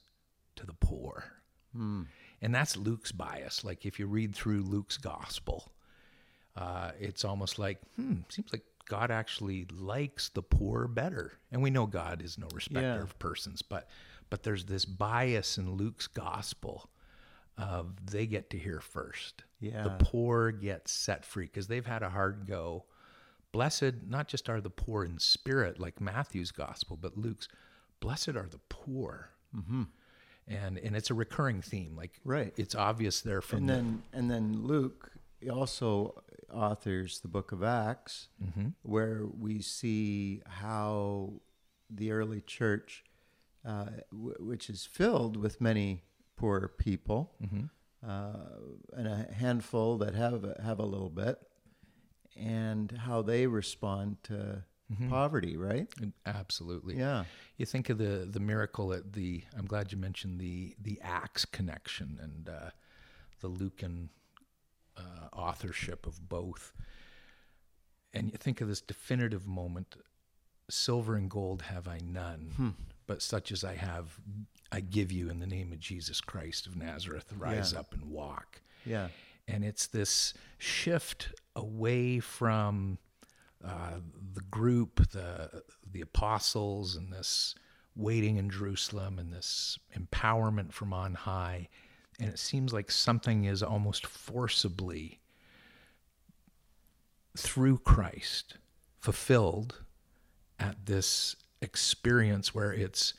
[0.57, 1.33] to the poor.
[1.75, 3.63] And that's Luke's bias.
[3.63, 5.71] Like if you read through Luke's gospel,
[6.59, 11.35] uh, it's almost like, hmm, seems like God actually likes the poor better.
[11.53, 13.03] And we know God is no respecter Yeah.
[13.03, 13.89] of persons, but
[14.31, 16.91] but there's this bias in Luke's gospel
[17.57, 19.45] of they get to hear first.
[19.61, 19.83] Yeah.
[19.85, 22.85] The poor get set free because they've had a hard go.
[23.53, 27.49] Blessed not just are the poor in spirit, like Matthew's gospel, but Luke's.
[28.01, 29.31] Blessed are the poor.
[29.57, 29.85] Mm-hmm.
[30.47, 31.95] And and it's a recurring theme.
[31.97, 32.53] Like Right.
[32.57, 35.13] it's obvious there from and the, then and then Luke
[35.51, 36.23] also
[36.53, 38.29] authors the book of Acts,
[38.83, 41.35] where we see how
[41.91, 43.05] the early church,
[43.65, 46.03] uh, w- which is filled with many
[46.37, 47.35] poor people,
[48.07, 48.33] uh,
[48.97, 51.39] and a handful that have a, have a little bit,
[52.37, 54.65] and how they respond to
[55.11, 55.57] poverty.
[55.57, 55.87] Right?
[56.25, 56.97] absolutely.
[56.97, 57.25] Yeah.
[57.57, 59.43] You think of the the miracle at the.
[59.57, 62.71] I'm glad you mentioned the the Acts connection and uh,
[63.41, 64.11] the Lucan
[64.99, 66.73] uh, authorship of both.
[68.13, 69.97] And you think of this definitive moment:
[70.71, 72.75] "Silver and gold have I none,
[73.07, 74.19] but such as I have,
[74.73, 77.33] I give you in the name of Jesus Christ of Nazareth.
[77.37, 77.81] Rise Yeah.
[77.81, 79.09] up and walk." Yeah.
[79.47, 82.99] and it's this shift away from
[83.65, 84.01] uh,
[84.35, 87.55] the group, the the apostles, and this
[87.97, 91.69] waiting in Jerusalem, and this empowerment from on high,
[92.21, 95.21] and it seems like something is almost forcibly
[97.37, 98.55] through Christ
[98.99, 99.83] fulfilled
[100.59, 103.15] at this experience where it's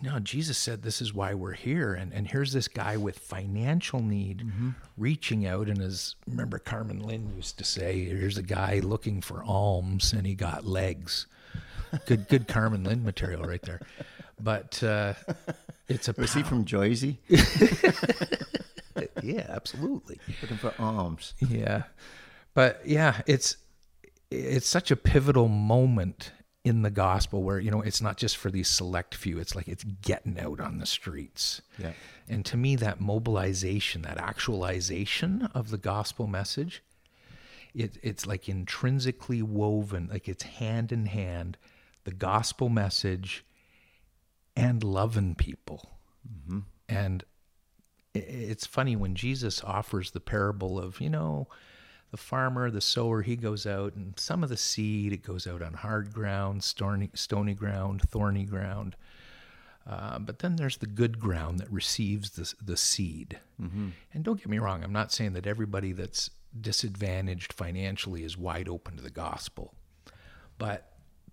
[0.00, 1.94] no, Jesus said this is why we're here.
[1.94, 4.70] And, and here's this guy with financial need mm-hmm.
[4.96, 5.68] reaching out.
[5.68, 10.26] And as remember, Carmen Lynn used to say, here's a guy looking for alms and
[10.26, 11.26] he got legs.
[12.06, 13.80] Good, good Carmen Lynn material right there.
[14.42, 15.14] But uh,
[15.88, 17.18] it's a Was he from Jersey?
[19.22, 20.18] yeah, absolutely.
[20.42, 21.34] Looking for arms.
[21.38, 21.84] Yeah.
[22.54, 23.56] But yeah, it's
[24.30, 26.32] it's such a pivotal moment
[26.62, 29.66] in the gospel where, you know, it's not just for these select few, it's like
[29.66, 31.62] it's getting out on the streets.
[31.78, 31.92] Yeah.
[32.28, 36.82] And to me that mobilization, that actualization of the gospel message,
[37.74, 41.56] it, it's like intrinsically woven, like it's hand in hand,
[42.04, 43.44] the gospel message
[44.60, 45.90] and loving people.
[46.88, 47.24] And
[48.14, 51.48] it's funny when Jesus offers the parable of, you know,
[52.10, 55.62] the farmer, the sower, he goes out and some of the seed, it goes out
[55.62, 58.96] on hard ground, stony, stony ground, thorny ground.
[59.88, 63.38] Uh, but then there's the good ground that receives the, the seed.
[64.12, 66.30] And don't get me wrong, I'm not saying that everybody that's
[66.60, 69.72] disadvantaged financially is wide open to the gospel.
[70.58, 70.92] But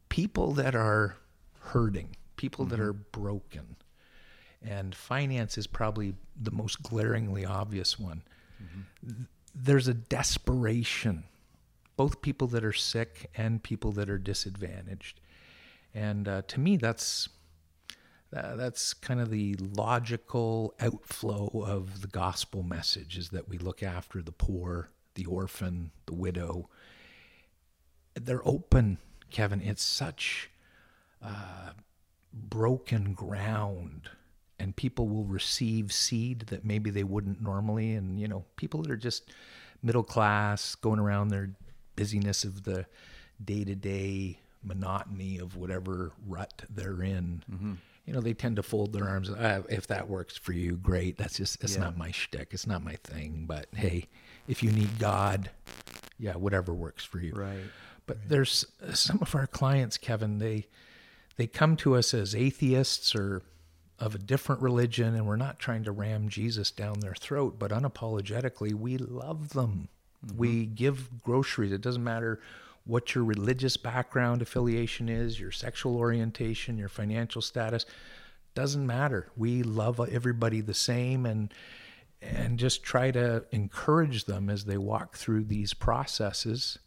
[0.10, 1.18] people that are
[1.60, 3.76] hurting, people that are broken,
[4.64, 8.24] and finance is probably the most glaringly obvious one.
[9.06, 9.16] Th-
[9.54, 11.26] There's a desperation,
[11.96, 15.20] both people that are sick and people that are disadvantaged.
[15.94, 17.30] And uh, to me, that's
[18.32, 23.82] tha- that's kind of the logical outflow of the gospel message is that we look
[23.84, 26.70] after the poor, the orphan, the widow.
[28.16, 28.98] They're open,
[29.32, 29.62] Kevin.
[29.62, 30.50] It's such
[31.24, 31.72] uh,
[32.50, 34.10] broken ground
[34.60, 37.94] and people will receive seed that maybe they wouldn't normally.
[37.94, 39.32] And you know people that are just
[39.84, 41.52] middle class going around their
[41.96, 42.86] busyness of the
[43.44, 47.44] day-to-day monotony of whatever rut they're in
[48.06, 51.18] you know they tend to fold their arms ah, if that works for you great.
[51.18, 52.50] That's just it's not my shtick.
[52.52, 53.46] It's not my thing.
[53.48, 54.06] But hey
[54.48, 55.52] if you need god
[56.18, 57.34] yeah whatever works for you.
[57.34, 57.60] Right.
[58.08, 60.68] but there's some of our clients, Kevin, they
[61.38, 63.44] they come to us as atheists or
[64.00, 67.72] of a different religion, and we're not trying to ram Jesus down their throat, but
[67.72, 69.90] unapologetically, we love them.
[70.26, 70.38] Mm-hmm.
[70.38, 71.72] We give groceries.
[71.72, 72.40] It doesn't matter
[72.86, 77.86] what your religious background affiliation is, your sexual orientation, your financial status.
[78.54, 79.30] Doesn't matter.
[79.36, 81.54] We love everybody the same and
[82.20, 86.80] and just try to encourage them as they walk through these processes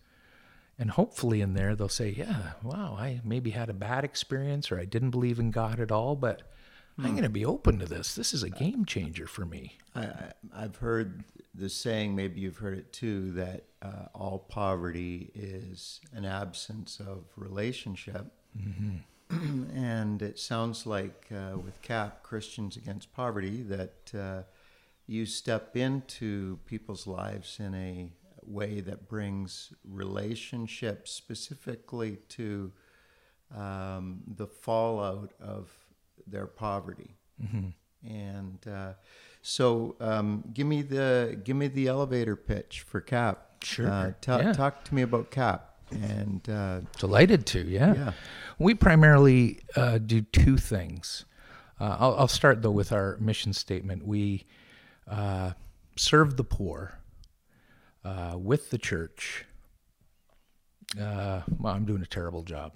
[0.80, 4.80] and hopefully in there they'll say, "Yeah, wow, I maybe had a bad experience or
[4.80, 6.42] I didn't believe in God at all, but
[6.98, 8.14] I'm going to be open to this.
[8.14, 11.24] This is a game changer for me." I, I've heard
[11.54, 17.24] the saying, maybe you've heard it too, that uh, all poverty is an absence of
[17.36, 18.32] relationship.
[19.74, 24.42] and it sounds like uh, with CAP, Christians Against Poverty, that uh,
[25.06, 28.12] you step into people's lives in a
[28.48, 32.72] way that brings relationships specifically to
[33.56, 35.70] um, the fallout of
[36.26, 37.16] their poverty.
[38.06, 38.92] And uh,
[39.42, 43.64] so, um, give me the give me the elevator pitch for CAP.
[43.64, 44.52] Sure, Uh, ta- yeah.
[44.52, 45.66] Talk to me about CAP.
[45.90, 47.94] And uh, Delighted to, yeah.
[47.94, 48.12] Yeah.
[48.58, 51.24] We primarily uh, do two things.
[51.80, 54.06] Uh, I'll, I'll start though with our mission statement.
[54.06, 54.44] We
[55.08, 55.52] uh,
[55.96, 56.99] serve the poor
[58.04, 59.44] uh, with the church.
[61.00, 62.72] Uh, well, I'm doing a terrible job.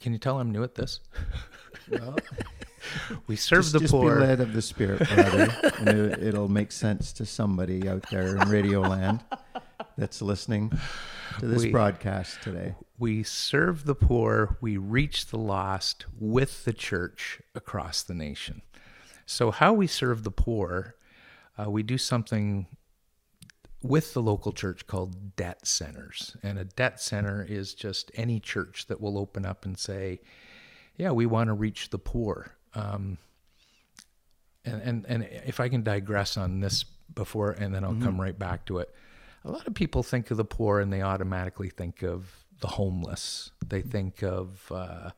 [0.00, 1.00] Can you tell I'm new at this?
[1.90, 2.16] well,
[3.28, 4.16] We serve just, the just poor.
[4.16, 8.36] be led of the Spirit, brother, and it, it'll make sense to somebody out there
[8.36, 9.22] in Radio Land
[9.96, 10.72] that's listening
[11.38, 12.74] to this We- broadcast today.
[12.98, 18.62] We serve the poor, we reach the lost with the church across the nation.
[19.26, 20.94] So, how we serve the poor,
[21.58, 22.66] uh, we do something
[23.82, 26.36] with the local church called debt centers.
[26.42, 30.20] And a debt center is just any church that will open up and say,
[30.96, 32.52] Yeah, we want to reach the poor.
[32.74, 33.18] Um,
[34.64, 38.38] and, and, and if I can digress on this before, and then I'll come right
[38.38, 38.94] back to it.
[39.44, 43.50] A lot of people think of the poor and they automatically think of the homeless.
[43.66, 45.10] They think of uh,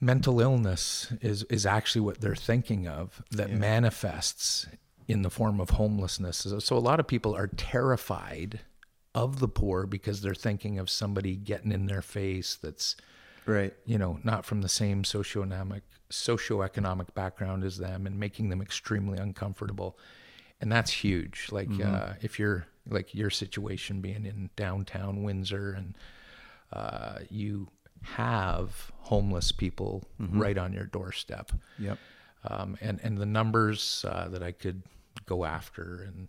[0.00, 4.66] mental illness is is actually what they're thinking of that manifests
[5.08, 6.36] in the form of homelessness.
[6.36, 8.60] So, so a lot of people are terrified
[9.14, 12.94] of the poor because they're thinking of somebody getting in their face that's
[13.46, 13.72] Right.
[13.86, 15.80] you know, not from the same socioeconomic
[16.10, 19.98] socioeconomic background as them and making them extremely uncomfortable.
[20.60, 21.48] And that's huge.
[21.50, 25.96] Like uh, if you're like your situation being in downtown Windsor and
[26.72, 27.68] uh, you
[28.02, 31.52] have homeless people right on your doorstep.
[31.78, 31.98] Yep.
[32.44, 34.82] Um, and and the numbers uh, that I could
[35.28, 36.28] go after and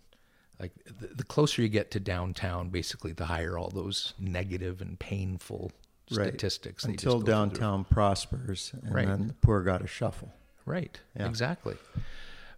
[0.60, 4.98] like the, the closer you get to downtown, basically, the higher all those negative and
[4.98, 5.72] painful
[6.12, 6.26] Right.
[6.26, 6.84] statistics.
[6.84, 9.06] Until go through downtown prospers, and Right.
[9.06, 10.32] then the poor got to shuffle.
[10.66, 10.98] Right.
[11.16, 11.26] Yeah.
[11.28, 11.76] Exactly.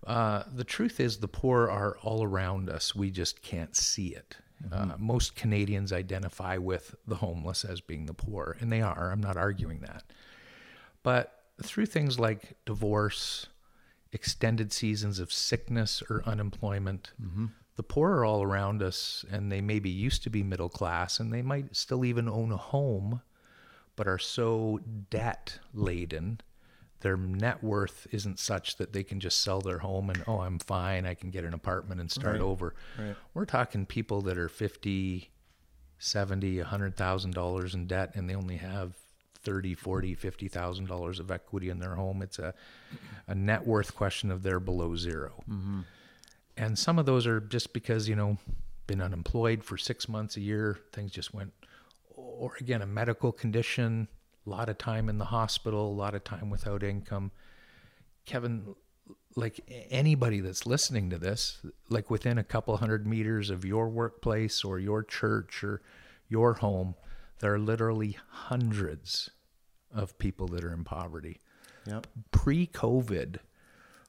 [0.06, 2.94] Uh, the truth is, the poor are all around us.
[2.94, 4.36] We just can't see it.
[4.72, 9.10] Uh, most Canadians identify with the homeless as being the poor, and they are.
[9.12, 10.04] I'm not arguing that.
[11.02, 13.48] But through things like divorce,
[14.12, 17.46] extended seasons of sickness or unemployment, mm-hmm.
[17.76, 21.32] the poor are all around us, and they maybe used to be middle class, and
[21.32, 23.22] they might still even own a home,
[23.96, 26.40] but are so debt laden
[27.02, 30.58] their net worth isn't such that they can just sell their home and oh i'm
[30.58, 32.74] fine i can get an apartment and start over.
[32.98, 33.16] Right.
[33.34, 35.30] we're talking people that are 50
[35.98, 38.96] 70 100000 dollars in debt and they only have
[39.42, 42.22] 30 40 50000 dollars of equity in their home.
[42.22, 42.54] It's a,
[43.26, 45.80] a net worth question of they're below 0 mm-hmm.
[46.56, 48.38] and some of those are just because you know
[48.86, 51.52] been unemployed for six months a year things just went
[52.16, 54.08] or again a medical condition
[54.46, 57.30] a lot of time in the hospital a lot of time without income.
[58.24, 58.74] Kevin
[59.34, 64.62] like anybody that's listening to this like within a couple hundred meters of your workplace
[64.62, 65.80] or your church or
[66.28, 66.94] your home
[67.42, 69.28] there are literally hundreds
[69.94, 71.40] of people that are in poverty
[71.86, 72.06] Yep.
[72.30, 73.40] pre-covid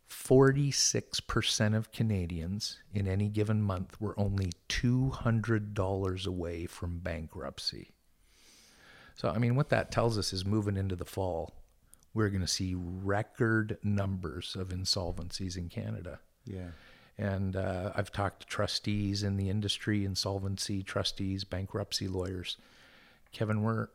[0.10, 7.90] 46% of Canadians in any given month were only $200 away from bankruptcy.
[9.16, 11.56] So, I mean, what that tells us is moving into the fall,
[12.14, 16.20] we're going to see record numbers of insolvencies in Canada.
[16.46, 16.70] Yeah.
[17.18, 22.58] And uh, I've talked to trustees in the industry, insolvency trustees, bankruptcy lawyers.
[23.34, 23.90] Kevin, we're,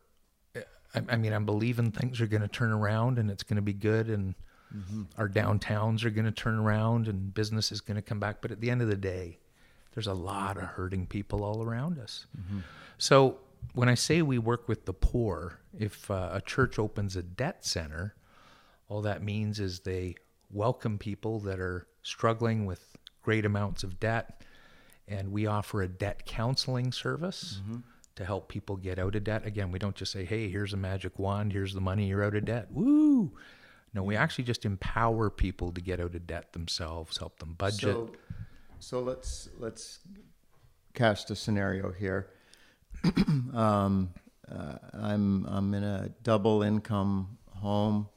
[0.55, 3.61] I, I mean, I'm believing things are going to turn around and it's going to
[3.61, 4.35] be good and
[4.75, 5.03] mm-hmm.
[5.17, 8.41] our downtowns are going to turn around and business is going to come back.
[8.41, 9.39] But at the end of the day,
[9.93, 12.27] there's a lot of hurting people all around us.
[12.37, 12.59] Mm-hmm.
[12.97, 13.39] So
[13.73, 17.65] when I say we work with the poor, if uh, a church opens a debt
[17.65, 18.15] center,
[18.87, 20.15] all that means is they
[20.51, 24.41] welcome people that are struggling with great amounts of debt,
[25.07, 27.79] and we offer a debt counseling service mm-hmm.
[28.15, 29.45] To help people get out of debt.
[29.45, 32.35] Again, we don't just say, "Hey, here's a magic wand, here's the money, you're out
[32.35, 33.31] of debt." Woo!
[33.93, 37.81] No, we actually just empower people to get out of debt themselves, help them budget.
[37.81, 38.11] So,
[38.79, 39.99] so let's let's
[40.93, 42.29] cast a scenario here.
[43.53, 44.13] um,
[44.51, 48.09] uh, I'm I'm in a double income home.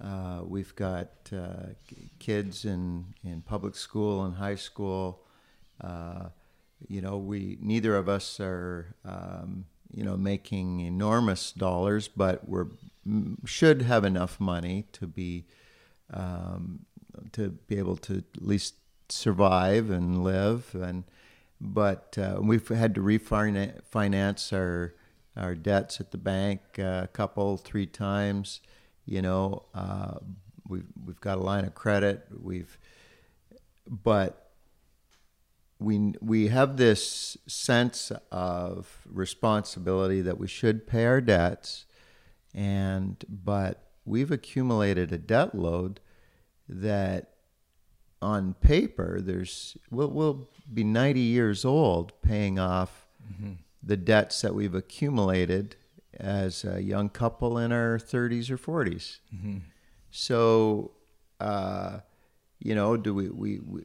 [0.00, 1.72] Uh, we've got uh,
[2.18, 5.24] kids in in public school and high school.
[6.86, 12.66] You know, we neither of us are um, you know making enormous dollars, but we're
[13.44, 15.44] should have enough money to be
[16.12, 16.86] um,
[17.32, 18.74] to be able to at least
[19.08, 21.04] survive and live and
[21.60, 24.94] but uh, we've had to refinance our
[25.36, 28.60] our debts at the bank uh, a couple, three times.
[29.06, 30.18] You know, uh,
[30.68, 32.26] we've we've got a line of credit.
[32.40, 32.78] We've,
[33.88, 34.43] but
[35.78, 41.86] we we have this sense of responsibility that we should pay our debts,
[42.54, 46.00] and but we've accumulated a debt load
[46.68, 47.30] that
[48.22, 53.52] on paper there's we'll, we'll be 90 years old paying off mm-hmm.
[53.82, 55.76] the debts that we've accumulated
[56.18, 59.58] as a young couple in our 30s or 40s mm-hmm.
[60.10, 60.92] so
[61.40, 61.98] uh,
[62.60, 63.82] you know do we, we, we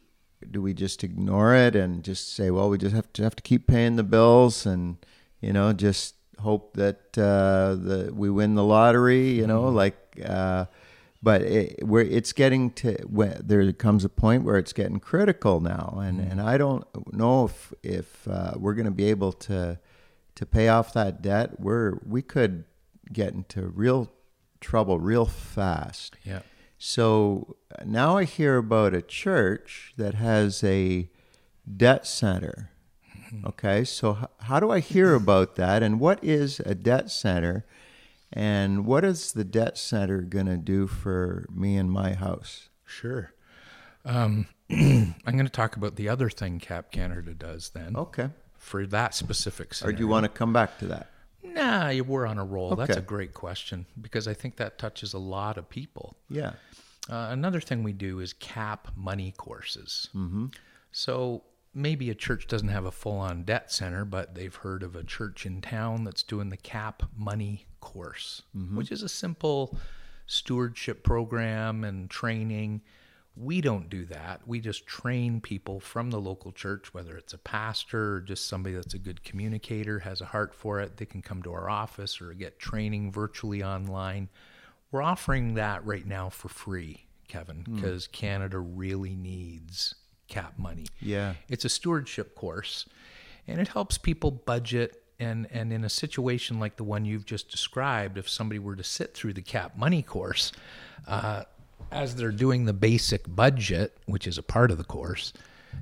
[0.52, 3.44] do we just ignore it and just say well we just have to have to
[3.44, 4.98] keep paying the bills and
[5.42, 9.76] you know just hope that uh, the we win the lottery you know mm-hmm.
[9.76, 10.66] like uh,
[11.22, 15.60] but it, where it's getting to where there comes a point where it's getting critical
[15.60, 16.32] now, and mm.
[16.32, 19.80] and I don't know if if uh, we're going to be able to
[20.36, 21.60] to pay off that debt.
[21.60, 22.64] We're we could
[23.12, 24.10] get into real
[24.62, 26.16] trouble real fast.
[26.24, 26.40] Yeah.
[26.80, 31.10] So now I hear about a church that has a
[31.78, 32.72] debt center.
[33.46, 37.66] Okay, so h- how do I hear about that, and what is a debt center?
[38.32, 42.70] And what is the debt center going to do for me and my house?
[42.86, 43.34] Sure.
[44.06, 47.96] Um, I'm going to talk about the other thing CAP Canada does then.
[47.96, 48.30] Okay.
[48.58, 49.94] For that specific scenario.
[49.94, 51.10] Or do you want to come back to that?
[51.42, 52.74] Nah, we're on a roll.
[52.74, 52.86] Okay.
[52.86, 56.18] That's a great question because I think that touches a lot of people.
[56.30, 56.54] Yeah.
[57.10, 60.10] Uh, another thing we do is CAP Money courses.
[60.16, 60.48] Mm-hmm.
[60.92, 61.44] So
[61.74, 65.04] maybe a church doesn't have a full on debt center, but they've heard of a
[65.04, 68.78] church in town that's doing the CAP Money course, mm-hmm.
[68.78, 69.78] which is a simple
[70.28, 72.82] stewardship program and training.
[73.36, 74.42] We don't do that.
[74.46, 78.76] We just train people from the local church, whether it's a pastor or just somebody
[78.76, 80.98] that's a good communicator, has a heart for it.
[80.98, 84.30] They can come to our office or get training virtually online.
[84.92, 88.12] We're offering that right now for free, Kevin, because mm.
[88.12, 89.96] Canada really needs
[90.28, 90.88] CAP Money.
[91.00, 91.34] Yeah.
[91.48, 92.86] It's a stewardship course
[93.50, 97.50] and it helps people budget and and in a situation like the one you've just
[97.50, 100.54] described, if somebody were to sit through the CAP Money course,
[101.08, 101.44] uh,
[101.92, 105.34] as they're doing the basic budget, which is a part of the course,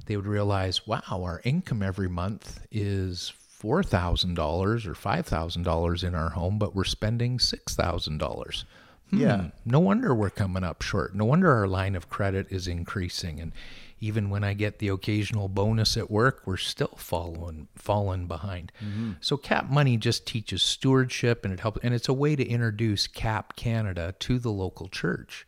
[0.05, 5.63] they would realize, wow, our income every month is four thousand dollars or five thousand
[5.63, 8.65] dollars in our home, but we're spending six thousand dollars.
[9.09, 9.47] Hmm, yeah.
[9.65, 11.15] No wonder we're coming up short.
[11.15, 13.39] No wonder our line of credit is increasing.
[13.39, 13.53] And
[13.99, 18.71] even when I get the occasional bonus at work, we're still following falling behind.
[18.83, 19.13] Mm-hmm.
[19.21, 23.07] So CAP Money just teaches stewardship and it helps and it's a way to introduce
[23.07, 25.45] CAP Canada to the local church.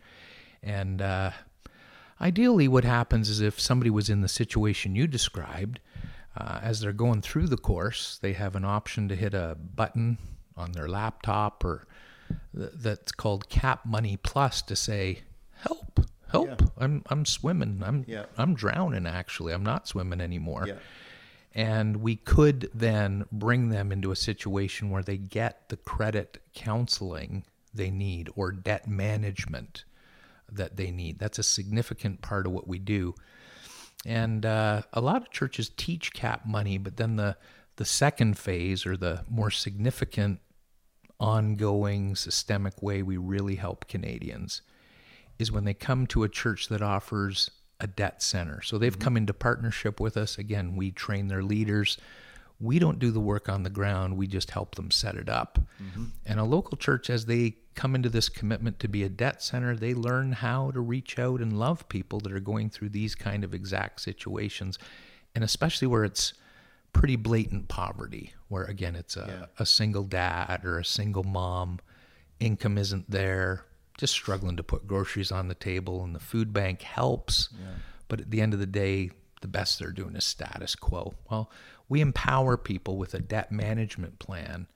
[0.64, 1.32] And uh,
[2.20, 5.80] ideally what happens is if somebody was in the situation you described,
[6.36, 10.18] uh, as they're going through the course, they have an option to hit a button
[10.55, 11.88] on their laptop or
[12.54, 15.22] that's called CAP Money Plus to say,
[15.56, 16.00] help
[16.30, 16.48] help.
[16.48, 16.68] Yeah.
[16.78, 17.82] I'm I'm swimming.
[17.86, 18.26] I'm yeah.
[18.38, 19.54] I'm drowning actually.
[19.54, 20.66] I'm not swimming anymore.
[20.68, 20.76] Yeah.
[21.54, 27.44] And we could then bring them into a situation where they get the credit counseling
[27.74, 29.84] they need or debt management
[30.52, 31.20] that they need.
[31.20, 33.16] That's a significant part of what we do.
[34.06, 37.36] And uh, a lot of churches teach CAP Money, but then the
[37.76, 40.40] the second phase or the more significant
[41.20, 44.62] ongoing systemic way we really help Canadians
[45.38, 48.62] is when they come to a church that offers a debt center.
[48.62, 49.02] So they've mm-hmm.
[49.02, 50.38] come into partnership with us.
[50.38, 51.98] Again, we train their leaders.
[52.60, 55.60] We don't do the work on the ground, we just help them set it up.
[55.82, 56.06] Mm-hmm.
[56.26, 59.78] And a local church, as they come into this commitment to be a debt center,
[59.78, 63.46] they learn how to reach out and love people that are going through these kind
[63.46, 64.78] of exact situations.
[65.34, 66.34] And especially where it's
[66.92, 69.45] pretty blatant poverty, where again, it's a, yeah.
[69.58, 71.80] a single dad or a single mom,
[72.39, 73.66] income isn't there,
[73.97, 77.50] just struggling to put groceries on the table, and the food bank helps.
[77.54, 77.68] Yeah.
[78.08, 81.14] But at the end of the day, the best they're doing is status quo.
[81.30, 81.52] Well,
[81.88, 84.68] we empower people with a debt management plan,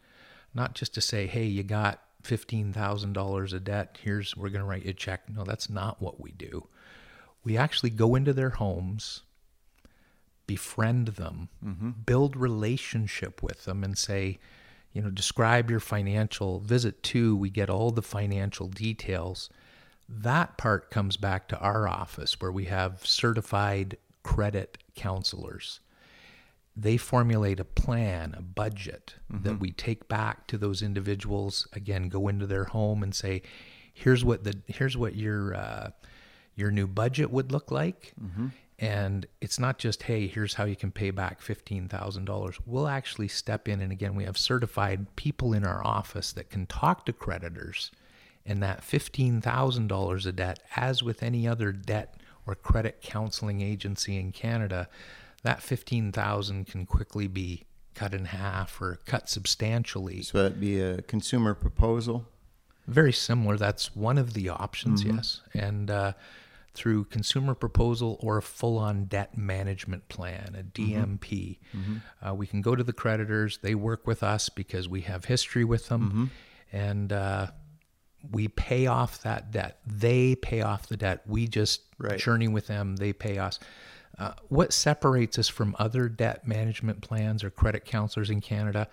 [0.53, 4.84] not just to say, hey, you got $15,000 of debt, here's, we're going to write
[4.84, 5.30] you a check.
[5.30, 6.67] No, that's not what we do.
[7.43, 9.21] We actually go into their homes,
[10.48, 11.91] befriend them, mm-hmm.
[12.06, 14.39] build relationship with them, and say,
[14.91, 19.50] you know, describe your financial visit two, we get all the financial details.
[20.08, 25.80] That part comes back to our office where we have certified credit counselors.
[26.76, 29.44] They formulate a plan, a budget mm-hmm.
[29.44, 31.68] that we take back to those individuals.
[31.74, 33.44] Again, go into their home and say,
[33.94, 35.91] "Here's what the here's what your uh,
[36.56, 38.48] your new budget would look like, mm-hmm.
[38.84, 42.57] And it's not just, hey, here's how you can pay back $15,000.
[42.65, 43.79] We'll actually step in.
[43.79, 47.91] And again, we have certified people in our office that can talk to creditors.
[48.45, 54.34] And that $15,000 of debt, as with any other debt or credit counseling agency in
[54.34, 54.89] Canada,
[55.43, 57.63] that 15,000 can quickly be
[57.95, 60.23] cut in half or cut substantially.
[60.23, 62.25] So that'd be a consumer proposal.
[62.88, 63.55] Very similar.
[63.55, 65.39] That's one of the options, yes.
[65.53, 66.13] And uh,
[66.74, 71.59] through consumer proposal or a full on debt management plan, a DMP,
[72.26, 73.59] uh, we can go to the creditors.
[73.61, 76.32] They work with us because we have history with them.
[76.71, 77.47] And uh,
[78.32, 79.80] we pay off that debt.
[79.86, 81.21] They pay off the debt.
[81.28, 82.19] We just Right.
[82.19, 82.95] journey with them.
[82.95, 83.59] They pay us.
[84.17, 88.88] Uh, what separates us from other debt management plans or credit counselors in Canada?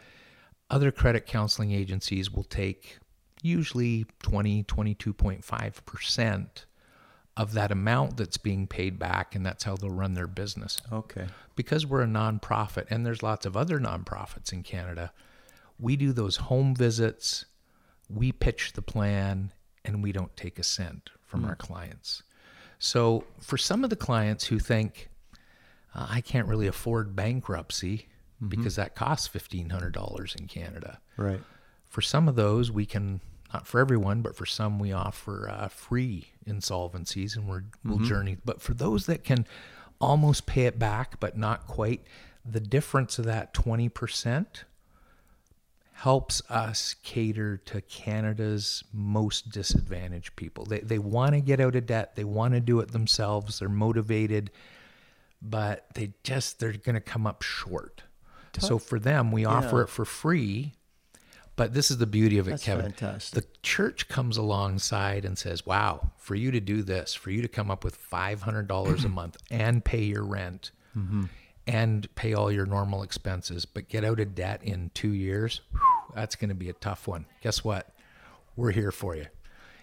[0.69, 2.99] Other credit counseling agencies will take
[3.43, 6.65] usually 20, 22.5%
[7.41, 11.27] of that amount that's being paid back, and that's how they'll run their business Okay.
[11.57, 15.11] because we're a nonprofit and there's lots of other nonprofits in Canada,
[15.79, 17.47] we do those home visits,
[18.09, 19.53] we pitch the plan,
[19.87, 22.23] and we don't take a cent from our clients.
[22.79, 25.09] So for some of the clients who think,
[25.95, 28.09] uh, I can't really afford bankruptcy
[28.47, 30.99] because that costs $1,500 in Canada.
[31.17, 31.41] Right.
[31.89, 33.21] For some of those, we can
[33.53, 38.37] not for everyone, but for some, we offer uh, free insolvencies, and we're, we'll journey.
[38.45, 39.47] But for those that can
[40.01, 42.03] almost pay it back, but not quite,
[42.45, 44.65] the difference of that twenty percent
[45.93, 50.65] helps us cater to Canada's most disadvantaged people.
[50.65, 52.17] They they want to get out of debt.
[52.17, 53.59] They want to do it themselves.
[53.59, 54.51] They're motivated,
[55.43, 58.05] but they just they're going to come up short.
[58.59, 60.73] So for them, we offer it for free.
[61.61, 62.87] But this is the beauty of it, That's Kevin.
[62.87, 63.43] fantastic.
[63.43, 67.49] The church comes alongside and says, "Wow, for you to do this, for you to
[67.49, 71.25] come up with five hundred dollars a month and pay your rent, Mm-hmm.
[71.67, 75.81] and pay all your normal expenses, but get out of debt in two years, whew,
[76.15, 77.27] that's going to be a tough one.
[77.43, 77.95] Guess what?
[78.57, 79.27] We're here for you.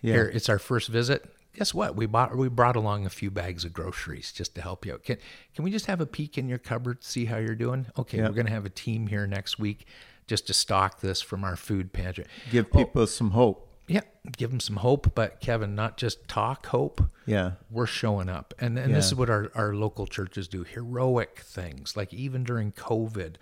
[0.02, 0.14] Yeah.
[0.14, 1.30] Here, it's our first visit.
[1.56, 1.96] Guess what?
[1.96, 5.04] We bought we brought along a few bags of groceries just to help you out.
[5.04, 5.18] Can
[5.54, 7.86] can we just have a peek in your cupboard, see how you're doing?
[8.00, 9.86] Okay, we're going to have a team here next week
[10.28, 12.26] just to stock this from our food pantry.
[12.52, 13.64] Give oh, people some hope.
[13.88, 14.02] Yeah,
[14.36, 17.02] give them some hope, but Kevin, not just talk hope.
[17.26, 17.52] Yeah.
[17.70, 18.54] We're showing up.
[18.60, 21.96] And, and this is what our, our local churches do heroic things.
[21.96, 23.36] Like even during COVID,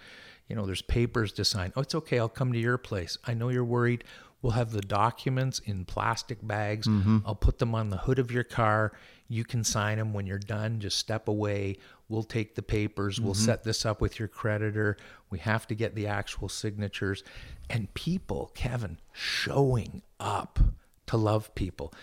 [0.47, 1.73] you know, there's papers to sign.
[1.75, 2.19] Oh, it's okay.
[2.19, 3.17] I'll come to your place.
[3.25, 4.03] I know you're worried.
[4.43, 6.87] We'll have the documents in plastic bags.
[6.87, 7.19] Mm-hmm.
[7.25, 8.91] I'll put them on the hood of your car.
[9.27, 10.79] You can sign them when you're done.
[10.79, 11.77] Just step away.
[12.07, 13.19] We'll take the papers.
[13.19, 14.95] We'll set this up with your creditor.
[15.31, 17.23] We have to get the actual signatures.
[17.69, 20.59] And people, Kevin, showing up
[21.07, 21.93] to love people.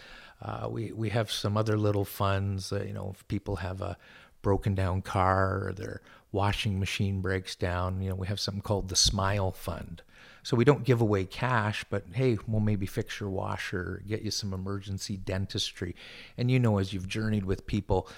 [0.41, 2.73] Uh, we we have some other little funds.
[2.73, 3.97] Uh, you know, if people have a
[4.43, 8.89] broken down car or their washing machine breaks down, you know, we have something called
[8.89, 10.03] the Smile Fund.
[10.43, 14.33] So we don't give away cash, but hey, we'll maybe fix your washer, get you
[14.33, 15.95] some emergency dentistry.
[16.37, 18.09] And you know, as you've journeyed with people,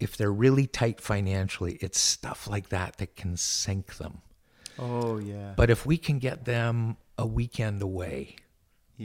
[0.00, 4.22] if they're really tight financially, it's stuff like that that can sink them.
[4.78, 5.52] Oh yeah.
[5.56, 8.36] But if we can get them a weekend away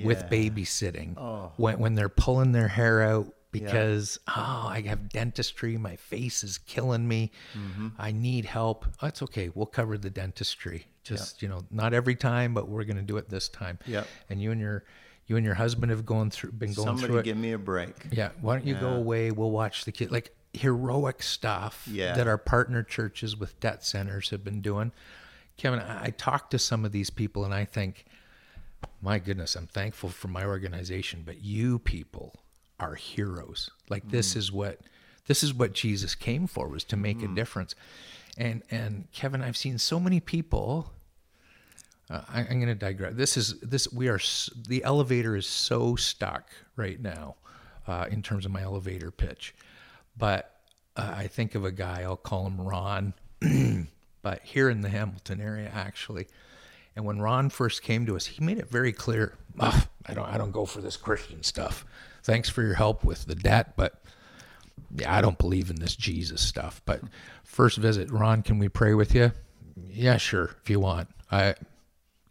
[0.03, 1.51] with babysitting Oh.
[1.57, 6.57] when, when they're pulling their hair out because, oh, I have dentistry, my face is
[6.57, 7.87] killing me, Mm-hmm.
[7.97, 8.85] I need help.
[9.01, 9.49] That's okay.
[9.55, 10.87] We'll cover the dentistry.
[11.03, 13.79] Just, you know, not every time, but we're going to do it this time.
[13.85, 14.07] Yep.
[14.29, 14.83] And you and your
[15.27, 17.25] you and your husband have gone through been going Somebody through it.
[17.25, 17.95] Somebody give me a break.
[18.11, 19.31] Yeah, why don't you go away?
[19.31, 20.11] We'll watch the kid.
[20.11, 22.15] Like heroic stuff Yeah.
[22.15, 24.91] that our partner churches with debt centers have been doing.
[25.57, 28.05] Kevin, I, I talk to some of these people and I think,
[29.01, 32.35] my goodness, I'm thankful for my organization, but you people
[32.79, 33.69] are heroes.
[33.89, 34.79] Like this is what
[35.27, 37.73] this is what Jesus came for was to make a difference.
[38.37, 40.91] And and Kevin, I've seen so many people
[42.09, 43.13] uh, I, I'm going to digress.
[43.15, 43.91] This is this.
[43.91, 44.19] We are
[44.67, 47.35] the elevator is so stuck right now,
[47.87, 49.55] uh, in terms of my elevator pitch.
[50.17, 50.51] But
[50.95, 52.01] uh, I think of a guy.
[52.03, 53.13] I'll call him Ron,
[54.21, 56.27] but here in the Hamilton area, actually.
[56.95, 59.37] And when Ron first came to us, he made it very clear.
[59.59, 60.27] "Ah, I don't.
[60.27, 61.85] I don't go for this Christian stuff.
[62.23, 64.01] Thanks for your help with the debt, but
[64.95, 66.81] yeah, I don't believe in this Jesus stuff.
[66.85, 67.01] But
[67.43, 69.31] first visit, Ron, can we pray with you?
[69.89, 71.09] Yeah, sure, if you want.
[71.31, 71.55] I,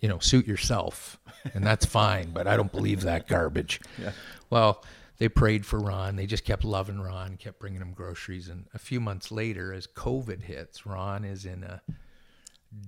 [0.00, 1.18] you know, suit yourself,
[1.52, 2.30] and that's fine.
[2.30, 3.80] But I don't believe that garbage.
[4.00, 4.12] Yeah.
[4.48, 4.82] Well,
[5.18, 6.16] they prayed for Ron.
[6.16, 8.48] They just kept loving Ron, kept bringing him groceries.
[8.48, 11.82] And a few months later, as COVID hits, Ron is in a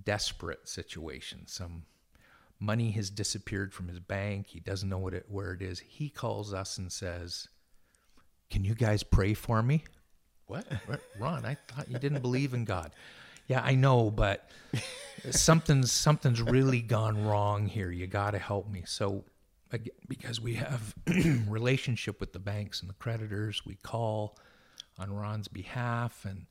[0.05, 1.47] desperate situation.
[1.47, 1.85] Some
[2.59, 4.49] money has disappeared from his bank.
[4.49, 5.79] He doesn't know what it, where it is.
[5.79, 7.49] He calls us and says,
[8.51, 9.85] "Can you guys pray for me?"
[10.47, 10.67] what?
[10.87, 11.01] What?
[11.19, 12.93] Ron, I thought you didn't believe in God.
[13.49, 14.51] Yeah, I know, but
[15.31, 17.91] something's something's really gone wrong here.
[17.91, 18.83] You got to help me.
[18.87, 19.25] So,
[20.09, 20.95] because we have
[21.49, 24.39] relationship with the banks and the creditors, we call
[24.99, 26.47] on Ron's behalf, and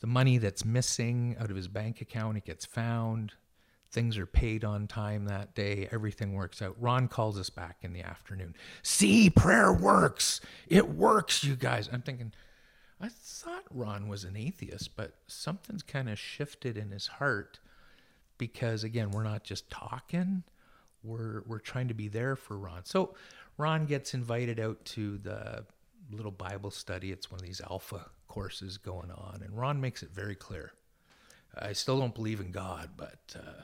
[0.00, 3.34] the money that's missing out of his bank account, it gets found.
[3.90, 5.88] Things are paid on time that day.
[5.90, 6.76] Everything works out.
[6.80, 8.54] Ron calls us back in the afternoon.
[8.82, 10.40] See, prayer works.
[10.68, 11.88] It works, you guys.
[11.92, 12.32] I'm thinking,
[13.00, 17.58] I thought Ron was an atheist, but something's kind of shifted in his heart
[18.38, 20.42] because again, we're not just talking,
[21.02, 22.84] we're we're trying to be there for Ron.
[22.84, 23.14] So
[23.56, 25.64] Ron gets invited out to the
[26.10, 27.12] little Bible study.
[27.12, 30.72] It's one of these Alpha courses going on, and Ron makes it very clear.
[31.58, 33.62] I still don't believe in God, but uh,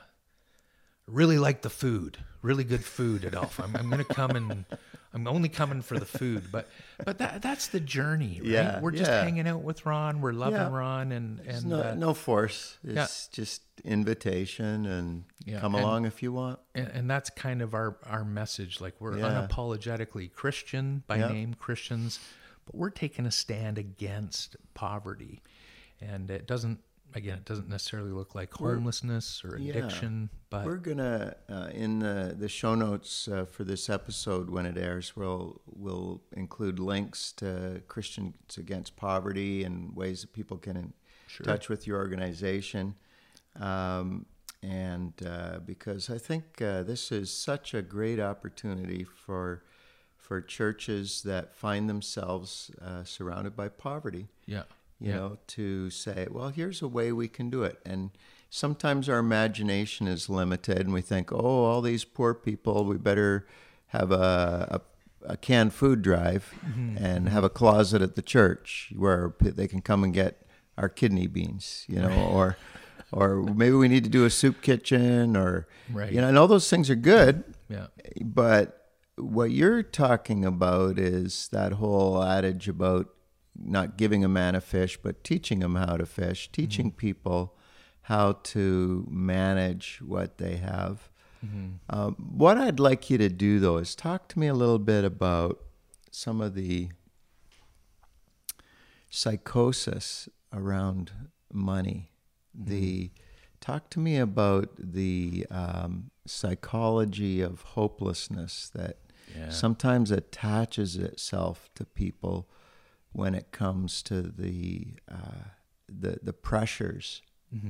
[1.07, 3.63] really like the food, really good food at Alpha.
[3.63, 4.65] I'm, I'm going to come and
[5.13, 6.67] I'm only coming for the food, but
[7.03, 8.49] but that that's the journey, right?
[8.51, 9.23] Yeah, We're just yeah.
[9.23, 10.21] hanging out with Ron.
[10.21, 10.69] We're loving Yeah.
[10.69, 12.77] Ron, and and no, uh, no force.
[12.83, 15.23] It's just invitation and
[15.59, 16.59] come and- along if you want.
[16.75, 18.79] and, and that's kind of our our message.
[18.81, 22.19] Like we're unapologetically Christian by name, Christians,
[22.65, 25.41] but we're taking a stand against poverty,
[26.01, 26.79] and it doesn't.
[27.17, 29.71] Again, it doesn't necessarily look like homelessness or Yeah.
[29.73, 34.65] addiction, but We're gonna uh, in the the show notes uh, for this episode when
[34.67, 40.77] it airs, we'll we'll include links to Christians Against Poverty and ways that people can
[40.77, 40.93] in
[41.43, 42.95] touch with your organization.
[43.59, 44.27] Um,
[44.61, 49.63] and uh, because I think uh, this is such a great opportunity for
[50.17, 54.63] for churches that find themselves uh, surrounded by poverty yeah,
[54.99, 55.15] you yeah.
[55.15, 57.79] know, to say, well, here's a way we can do it.
[57.85, 58.11] And
[58.49, 63.45] sometimes our imagination is limited and we think, oh, all these poor people, we better
[63.87, 64.81] have a,
[65.25, 66.97] a, a canned food drive mm-hmm.
[66.97, 67.33] and mm-hmm.
[67.33, 70.45] have a closet at the church where they can come and get
[70.77, 72.57] our kidney beans, you know, or
[73.13, 76.11] or maybe we need to do a soup kitchen or Right.
[76.11, 77.87] you know, and all those things are good, yeah.
[78.21, 83.07] but what you're talking about is that whole adage about
[83.59, 87.55] not giving a man a fish, but teaching him how to fish, teaching people
[88.03, 91.09] how to manage what they have.
[91.89, 95.05] Um, what I'd like you to do, though, is talk to me a little bit
[95.05, 95.59] about
[96.11, 96.89] some of the
[99.09, 101.11] psychosis around
[101.51, 102.11] money.
[102.53, 103.11] The
[103.61, 108.97] talk to me about the um, psychology of hopelessness that
[109.35, 109.49] Yeah.
[109.49, 112.47] sometimes attaches itself to people
[113.17, 115.43] when it comes to the uh,
[115.89, 117.21] the the pressures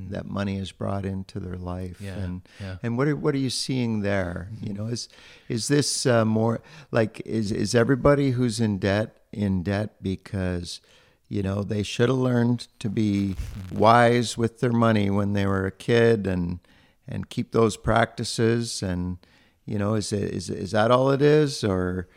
[0.09, 2.05] that money has brought into their life Mm-hmm.
[2.05, 2.75] Yeah, and yeah.
[2.83, 5.07] and what are what are you seeing there you know is
[5.47, 10.81] is this uh, more like is is everybody who's in debt in debt because
[11.29, 13.35] you know they should have learned to be
[13.71, 16.59] wise with their money when they were a kid and
[17.07, 19.17] and keep those practices and
[19.65, 22.07] you know is it is is that all it is or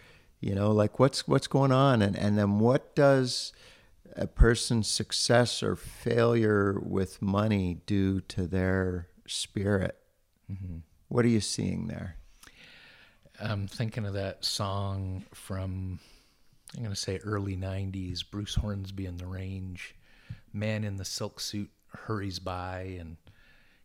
[0.40, 3.52] you know like what's what's going on and and then what does
[4.16, 9.96] a person's success or failure with money do to their spirit
[10.50, 10.78] mm-hmm.
[11.08, 12.16] what are you seeing there
[13.42, 15.98] I'm thinking of that song from,
[16.74, 19.94] I'm going to say early 90s, Bruce Hornsby and the Range.
[20.52, 23.16] Man in the silk suit hurries by and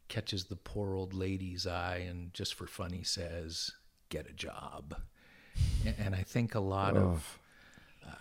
[0.08, 3.72] catches the poor old lady's eye and just for fun he says,
[4.10, 4.96] get a job.
[5.98, 7.40] And I think a lot of,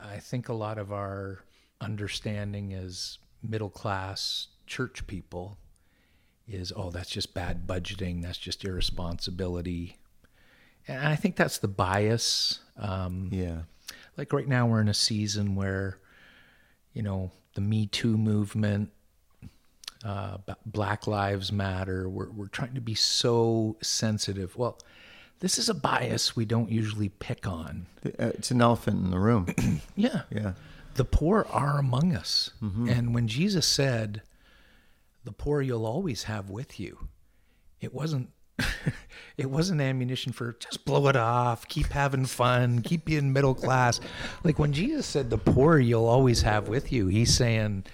[0.03, 1.41] I think a lot of our
[1.81, 5.59] understanding as middle class church people
[6.47, 8.23] is, oh, that's just bad budgeting.
[8.23, 9.97] That's just irresponsibility.
[10.87, 12.61] And I think that's the bias.
[12.77, 13.63] Um, yeah
[14.17, 15.99] like right now, we're in a season where,
[16.93, 18.91] you know, the Me Too movement,
[20.05, 24.57] uh, Black Lives Matter, we're, we're trying to be so sensitive.
[24.57, 24.79] Well,
[25.45, 27.85] this is a bias we don't usually pick on.
[28.07, 29.45] Uh, it's an elephant in the room
[29.95, 30.23] Yeah.
[30.31, 30.53] yeah
[30.95, 32.51] The poor are among us.
[32.63, 34.23] And when Jesus said,
[35.25, 37.09] the poor you'll always have with you,
[37.81, 38.31] it wasn't
[39.37, 44.01] it wasn't ammunition for just blow it off, keep having fun, keep being middle class.
[44.45, 47.85] Like when Jesus said the poor you'll always have with you, he's saying,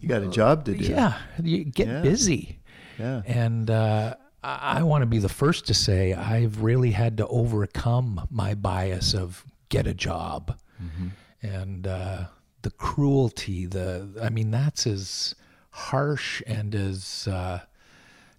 [0.00, 2.00] you got a job to do Yeah, you get Yeah.
[2.02, 2.58] busy.
[2.98, 7.16] yeah And uh, I, I want to be the first to say I've really had
[7.18, 10.58] to overcome my bias of get a job
[11.42, 12.24] and uh,
[12.62, 13.66] the cruelty.
[13.66, 15.34] The I mean, that's as
[15.70, 17.60] harsh and as uh,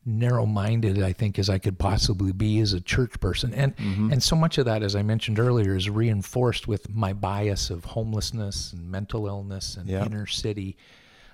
[0.06, 4.36] narrow-minded I think as I could possibly be as a church person, and and so
[4.36, 8.90] much of that, as I mentioned earlier, is reinforced with my bias of homelessness and
[8.90, 10.06] mental illness and Yeah.
[10.06, 10.78] inner city.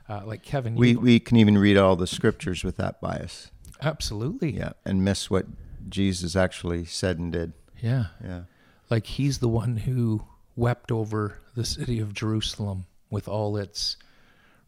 [0.07, 3.49] Uh, like Kevin, We you, we can even read all the scriptures with that bias.
[3.81, 5.45] Absolutely, Yeah, and miss what
[5.89, 7.53] Jesus actually said and did.
[7.81, 8.07] yeah.
[8.23, 8.41] Yeah.
[8.89, 10.23] like he's the one who
[10.55, 13.97] wept over the city of Jerusalem with all its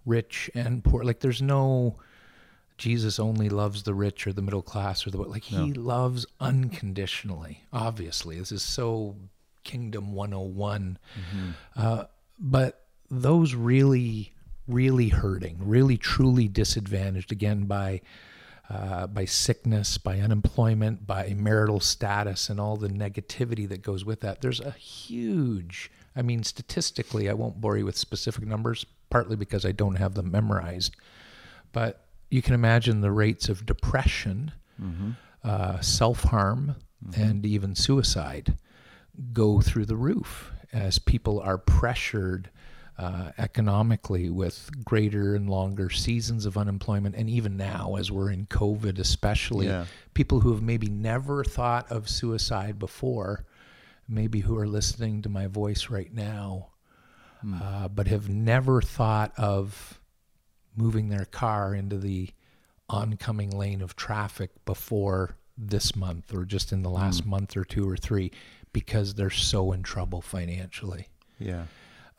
[0.06, 1.04] rich and poor.
[1.04, 1.98] Like there's no
[2.78, 7.64] Jesus only loves the rich or the middle class or the like he loves unconditionally.
[7.74, 9.16] Obviously, this is so
[9.64, 10.98] Kingdom 101.
[11.76, 12.04] Uh,
[12.40, 14.34] but those really,
[14.68, 18.02] really hurting, really truly disadvantaged again by
[18.70, 24.20] uh, by sickness, by unemployment, by marital status, and all the negativity that goes with
[24.22, 24.42] that.
[24.42, 29.66] There's a huge, I mean, statistically, I won't bore you with specific numbers, partly because
[29.66, 30.96] I don't have them memorized,
[31.72, 34.52] but you can imagine the rates of depression,
[35.44, 36.76] uh, self harm,
[37.16, 38.58] and even suicide
[39.34, 42.50] go through the roof as people are pressured
[42.98, 47.16] uh, economically with greater and longer seasons of unemployment.
[47.16, 49.86] And even now, as we're in COVID, especially, Yeah.
[50.16, 53.46] people who have maybe never thought of suicide before,
[54.08, 56.70] maybe who are listening to my voice right now,
[57.62, 60.00] uh, but have never thought of
[60.76, 62.30] moving their car into the
[62.90, 67.88] oncoming lane of traffic before this month or just in the last month or two
[67.88, 68.32] or three
[68.74, 71.08] because they're so in trouble financially.
[71.40, 71.66] Yeah.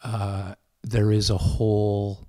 [0.02, 0.54] Uh,
[0.88, 2.28] there is a whole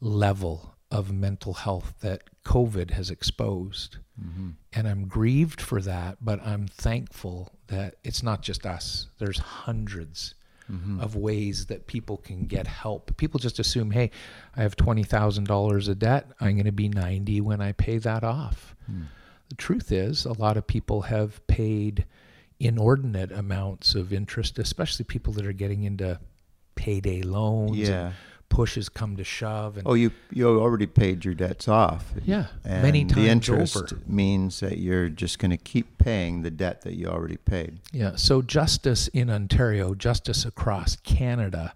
[0.00, 3.98] level of mental health that COVID has exposed.
[4.22, 4.50] Mm-hmm.
[4.72, 9.08] And I'm grieved for that, but I'm thankful that it's not just us.
[9.18, 10.34] There's 100s
[10.70, 11.00] mm-hmm.
[11.00, 13.16] of ways that people can get help.
[13.16, 14.12] People just assume, hey,
[14.56, 16.30] I have $20,000 of debt.
[16.40, 18.76] I'm going to be 90 when I pay that off.
[18.86, 19.02] Hmm.
[19.48, 22.06] The truth is, a lot of people have paid
[22.58, 26.18] inordinate amounts of interest, especially people that are getting into
[26.76, 27.76] payday loans.
[27.76, 28.06] Yeah.
[28.06, 28.14] And
[28.48, 29.76] push come to shove.
[29.76, 32.12] And Oh, you you already paid your debts off.
[32.24, 34.00] Yeah, And many the times interest over.
[34.06, 37.80] means that you're just going to keep paying the debt that you already paid.
[37.92, 38.16] Yeah.
[38.16, 41.74] So justice in Ontario, justice across Canada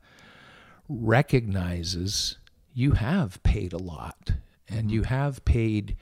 [0.88, 2.38] recognizes
[2.72, 4.32] you have paid a lot
[4.68, 4.90] and mm-hmm.
[4.90, 5.96] you have paid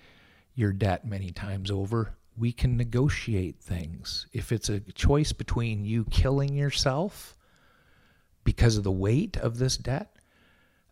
[0.55, 2.15] your debt many times over.
[2.37, 4.27] We can negotiate things.
[4.33, 7.37] If it's a choice between you killing yourself
[8.49, 10.11] because of the weight of this debt,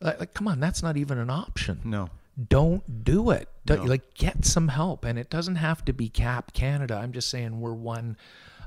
[0.03, 2.11] like, like, come on, that's not even an option No.
[2.51, 3.49] don't do it.
[3.65, 3.85] Don't, No.
[3.85, 6.97] Like get some help, and it doesn't have to be CAP Canada.
[7.03, 8.19] I'm just saying we're one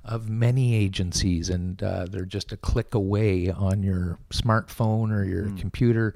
[0.04, 5.52] of many agencies, and uh, they're just a click away on your smartphone or your
[5.60, 6.16] computer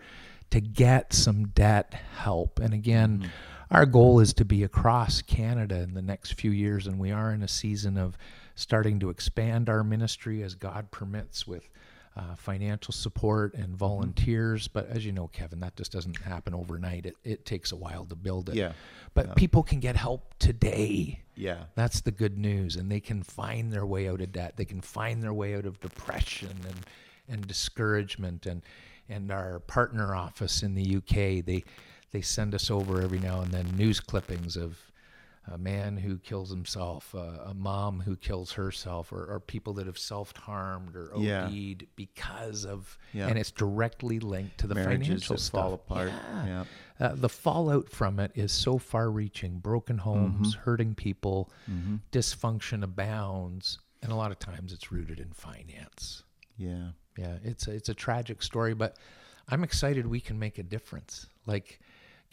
[0.50, 2.60] to get some debt help.
[2.60, 3.30] And again,
[3.70, 7.32] our goal is to be across Canada in the next few years, and we are
[7.32, 8.18] in a season of
[8.56, 11.70] starting to expand our ministry as God permits with
[12.16, 14.68] uh, financial support and volunteers.
[14.68, 17.06] But as you know, Kevin, that just doesn't happen overnight.
[17.06, 18.56] It, it takes a while to build it.
[18.56, 18.74] Yeah.
[19.14, 21.22] But people can get help today.
[21.36, 21.64] Yeah.
[21.76, 22.76] That's the good news.
[22.76, 24.58] And they can find their way out of debt.
[24.58, 26.86] They can find their way out of depression and,
[27.28, 28.46] and discouragement.
[28.46, 28.62] And,
[29.10, 31.64] and our partner office in the UK, they,
[32.12, 34.80] they send us over every now and then news clippings of
[35.52, 39.86] a man who kills himself, uh, a mom who kills herself, or, or people that
[39.88, 41.76] have self-harmed or OD'd Yeah.
[41.98, 43.28] because of, Yeah.
[43.28, 45.62] and it's directly linked to the Marriages financial stuff.
[45.62, 46.10] fall apart.
[46.46, 46.64] Yeah.
[47.00, 49.60] Uh, the fallout from it is so far-reaching.
[49.60, 51.52] Broken homes, hurting people,
[52.12, 56.24] dysfunction abounds, and a lot of times it's rooted in finance.
[56.58, 56.90] Yeah.
[57.18, 58.98] Yeah, it's a, it's a tragic story, but
[59.50, 61.28] I'm excited we can make a difference.
[61.46, 61.80] Like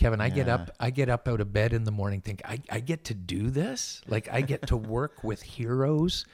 [0.01, 2.59] Kevin, I get up I get up out of bed in the morning think I,
[2.71, 4.01] I get to do this.
[4.09, 6.25] Like I get to work with heroes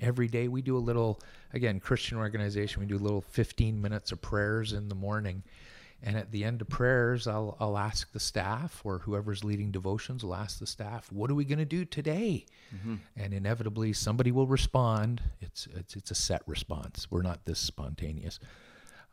[0.00, 0.48] every day.
[0.48, 1.20] We do a little
[1.54, 5.44] again, Christian organization, we do a little 15 minutes of prayers in the morning.
[6.02, 10.24] And at the end of prayers, I'll, I'll ask the staff or whoever's leading devotions
[10.24, 12.44] will ask the staff, what are we going to do today?
[13.16, 15.22] And inevitably somebody will respond.
[15.40, 17.06] It's, it's, it's a set response.
[17.08, 18.40] We're not this spontaneous.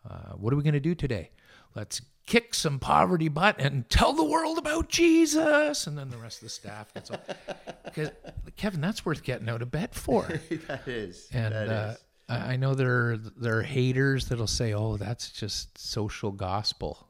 [0.03, 1.30] Uh, what are we going to do today?
[1.76, 5.88] Let's kick some poverty butt and tell the world about Jesus.
[5.88, 7.20] And then the rest of the staff gets on.
[7.93, 8.11] 'Cause,
[8.55, 10.24] Kevin, that's worth getting out of bed for.
[10.67, 11.28] that is.
[11.34, 11.97] And that uh, is.
[12.30, 17.07] I know there are, there are haters that'll say, "Oh, that's just social gospel."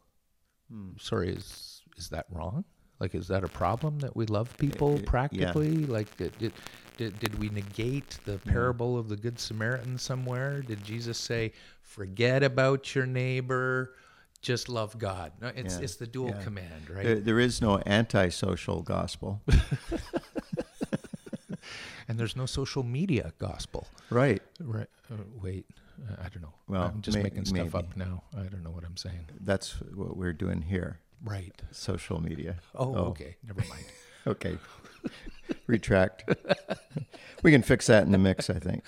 [0.72, 0.92] Hmm.
[0.98, 2.64] Sorry, is is that wrong?
[3.02, 5.06] Like, is that a problem that we love people yeah.
[5.06, 5.86] practically?
[5.86, 6.54] Like, did, did
[6.96, 10.62] did did we negate the parable of the good Samaritan somewhere?
[10.62, 11.52] Did Jesus say,
[11.82, 13.96] "Forget about your neighbor"?
[14.42, 15.34] Just love God.
[15.42, 16.44] No, it's Yeah, it's the dual yeah.
[16.44, 17.04] command, right?
[17.06, 19.42] There, there is no antisocial gospel.
[22.08, 23.88] and there's no social media gospel.
[24.10, 24.42] right.
[24.60, 24.88] Right.
[25.12, 25.66] Uh, wait,
[26.08, 26.54] uh, I don't know.
[26.68, 28.24] Well, I'm just may- making stuff up now.
[28.38, 29.28] I don't know what I'm saying.
[29.42, 31.00] That's what we're doing here.
[31.24, 31.54] Right.
[31.72, 32.56] Social media.
[32.76, 33.06] Oh, Oh.
[33.10, 33.36] okay.
[33.46, 33.86] Never mind.
[34.28, 34.58] Okay.
[35.70, 36.24] Retract.
[37.44, 38.84] we can fix that in the mix, I think.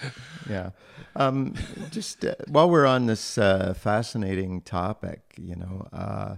[0.49, 0.71] Yeah.
[1.15, 1.53] Um,
[1.91, 6.35] just uh, while we're on this uh, fascinating topic, you know, uh,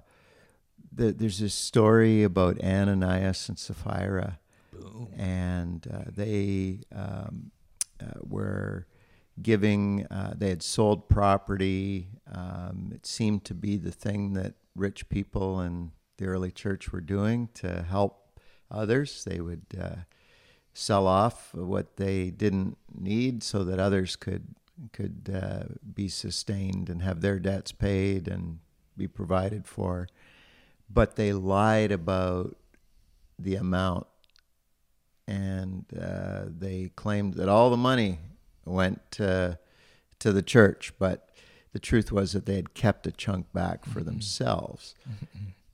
[0.92, 4.40] the, there's this story about Ananias and Sapphira,
[4.74, 5.08] Boom.
[5.18, 7.52] and uh, they um,
[8.02, 8.86] uh, were
[9.42, 12.10] giving, uh, they had sold property.
[12.30, 17.02] Um, it seemed to be the thing that rich people in the early church were
[17.02, 18.40] doing to help
[18.70, 19.24] others.
[19.24, 19.96] They would uh,
[20.74, 24.56] sell off what they didn't need so that others could
[24.92, 28.60] could uh, be sustained and have their debts paid and
[28.98, 30.08] be provided for.
[30.90, 32.58] But they lied about
[33.38, 34.08] the amount,
[35.28, 38.20] and uh, they claimed that all the money
[38.66, 39.60] went to
[40.20, 41.30] to the church, but
[41.74, 44.96] the truth was that they had kept a chunk back for themselves.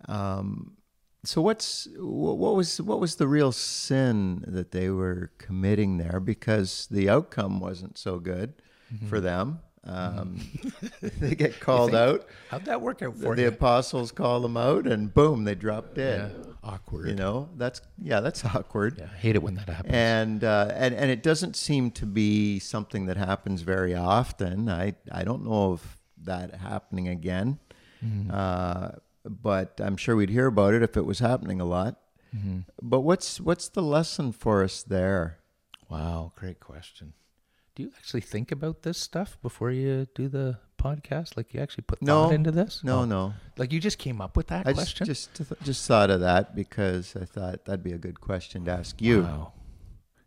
[0.08, 0.78] Um,
[1.24, 6.20] so what's what was what was the real sin that they were committing there?
[6.20, 8.54] Because the outcome wasn't so good
[9.08, 9.60] for them.
[9.84, 10.40] Um,
[11.02, 12.26] they get called out.
[12.50, 13.48] How'd that work out for The you?
[13.48, 16.04] apostles call them out, and boom, they drop Yeah.
[16.04, 16.46] dead.
[16.62, 17.08] Awkward.
[17.08, 18.98] You know, that's yeah, that's awkward.
[18.98, 19.06] Yeah.
[19.14, 19.94] I hate it when that happens.
[19.94, 24.68] And, uh, and and it doesn't seem to be something that happens very often.
[24.70, 27.60] I I don't know of that happening again,
[28.06, 28.30] Mm-hmm.
[28.34, 28.90] uh,
[29.30, 32.00] but I'm sure we'd hear about it if it was happening a lot.
[32.36, 32.60] Mm-hmm.
[32.82, 35.38] But what's what's the lesson for us there?
[35.90, 37.14] Wow, great question.
[37.76, 41.38] Do you actually think about this stuff before you do the podcast?
[41.38, 42.26] Like you actually put No.
[42.26, 42.84] thought into this?
[42.84, 43.06] No, Oh.
[43.06, 45.06] no, Like you just came up with that I just question?
[45.06, 49.02] just just thought of that because I thought that'd be a good question to ask
[49.02, 49.24] you.
[49.24, 49.54] Wow.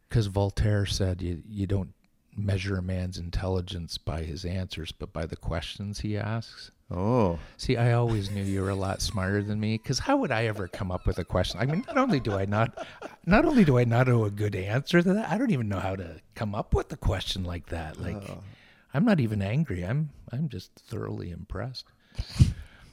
[0.09, 1.93] Because Voltaire said you you don't
[2.35, 6.71] measure a man's intelligence by his answers, but by the questions he asks.
[6.95, 9.78] Oh, See, I always knew you were a lot smarter than me.
[9.78, 11.59] Because how would I ever come up with a question?
[11.59, 12.86] I mean, not only do I not,
[13.24, 15.78] not only do I not know a good answer to that, I don't even know
[15.78, 17.99] how to come up with a question like that.
[18.01, 18.22] Like,
[18.93, 19.84] I'm not even angry.
[19.84, 21.86] I'm, I'm just thoroughly impressed.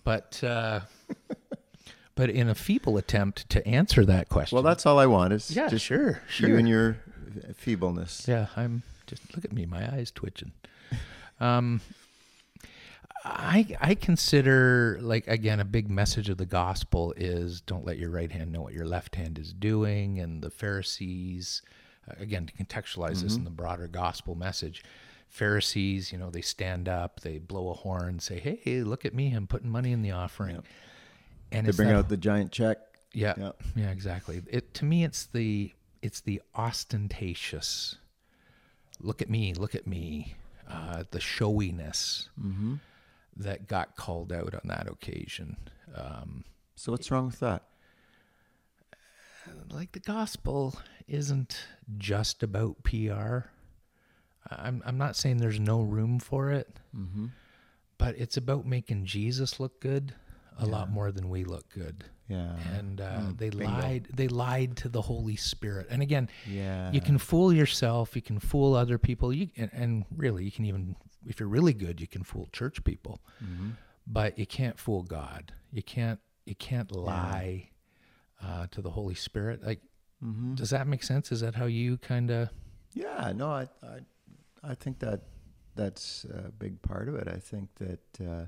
[0.05, 0.81] But, uh,
[2.15, 5.51] but in a feeble attempt to answer that question, well, that's all I want is
[5.51, 6.49] yeah, just sure, sure.
[6.49, 6.97] you and your
[7.55, 8.27] feebleness.
[8.27, 10.53] Yeah, I'm just look at me, my eyes twitching.
[11.39, 11.81] Um,
[13.25, 18.09] I I consider like again a big message of the gospel is don't let your
[18.09, 21.61] right hand know what your left hand is doing, and the Pharisees
[22.09, 24.83] uh, again to contextualize this in the broader gospel message.
[25.27, 29.33] Pharisees, you know, they stand up, they blow a horn, say, "Hey, look at me!
[29.33, 30.63] I'm putting money in the offering."
[31.51, 32.77] And They bring that out the giant check.
[33.13, 33.51] yeah, Yeah.
[33.75, 34.41] yeah, exactly.
[34.49, 37.97] It to me, it's the it's the ostentatious.
[39.01, 40.35] Look at me, look at me.
[40.67, 42.29] Uh, the showiness
[43.39, 45.57] that got called out on that occasion.
[45.95, 46.43] Um,
[46.75, 47.63] So what's wrong with that?
[49.71, 50.75] like the gospel
[51.07, 51.57] isn't
[51.97, 53.47] just about PR.
[54.49, 56.79] I'm I'm not saying there's no room for it,
[57.97, 60.13] but it's about making Jesus look good
[60.57, 62.03] a lot more than we look good.
[62.27, 62.55] Yeah.
[62.77, 63.65] and uh, Mm, they bingo.
[63.65, 66.91] lied they lied to the holy spirit and again Yeah.
[66.91, 70.65] you can fool yourself you can fool other people you and, and really you can
[70.65, 70.95] even
[71.27, 73.21] if you're really good you can fool church people.
[73.43, 73.71] Mm-hmm.
[74.07, 75.53] but you can't fool god.
[75.71, 77.69] You can't you can't lie
[78.43, 79.63] uh, to the holy spirit.
[79.65, 79.81] Like
[80.23, 80.55] Mm-hmm.
[80.55, 81.31] does that make sense?
[81.31, 82.49] Is that how you kind of
[82.93, 83.99] Yeah, no, I, I,
[84.71, 85.21] I think that
[85.75, 87.29] that's a big part of it.
[87.29, 88.45] I think that, uh,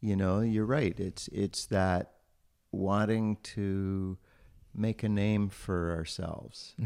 [0.00, 0.94] you know, you're right.
[1.00, 2.12] It's it's that
[2.70, 4.16] wanting to
[4.74, 6.76] make a name for ourselves,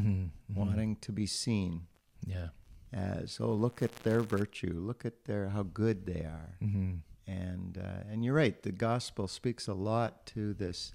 [0.49, 1.83] wanting to be seen.
[2.25, 2.49] Yeah
[2.93, 6.95] as, oh, look at their virtue, look at their how good they are, mm-hmm.
[7.27, 8.61] and uh, and you're right.
[8.63, 10.93] The gospel speaks a lot to this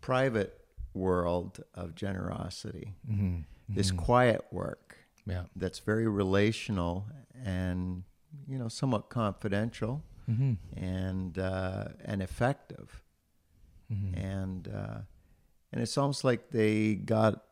[0.00, 0.64] private
[0.94, 3.40] world of generosity, Mm-hmm.
[3.68, 4.96] this quiet work
[5.28, 7.06] yeah that's very relational
[7.44, 8.02] and
[8.46, 10.54] you know somewhat confidential mm-hmm.
[10.76, 13.02] and uh, and effective
[13.92, 14.20] Mm-hmm.
[14.20, 14.98] and uh,
[15.72, 17.42] and it's almost like they got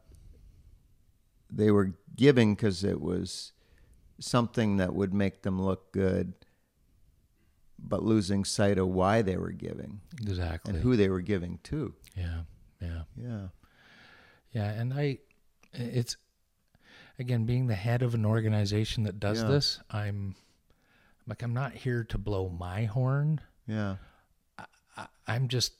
[1.50, 3.52] they were giving because it was
[4.18, 6.32] something that would make them look good
[7.78, 11.92] but losing sight of why they were giving exactly and who they were giving to
[12.16, 12.40] yeah
[12.80, 13.46] yeah yeah
[14.52, 15.18] Yeah, and I,
[15.74, 16.16] it's
[17.18, 19.48] again being the head of an organization that does Yeah.
[19.48, 19.80] this.
[19.90, 20.34] I'm
[21.26, 23.40] like I'm not here to blow my horn.
[23.66, 23.96] yeah
[24.58, 24.64] I-
[24.96, 25.72] I, I'm just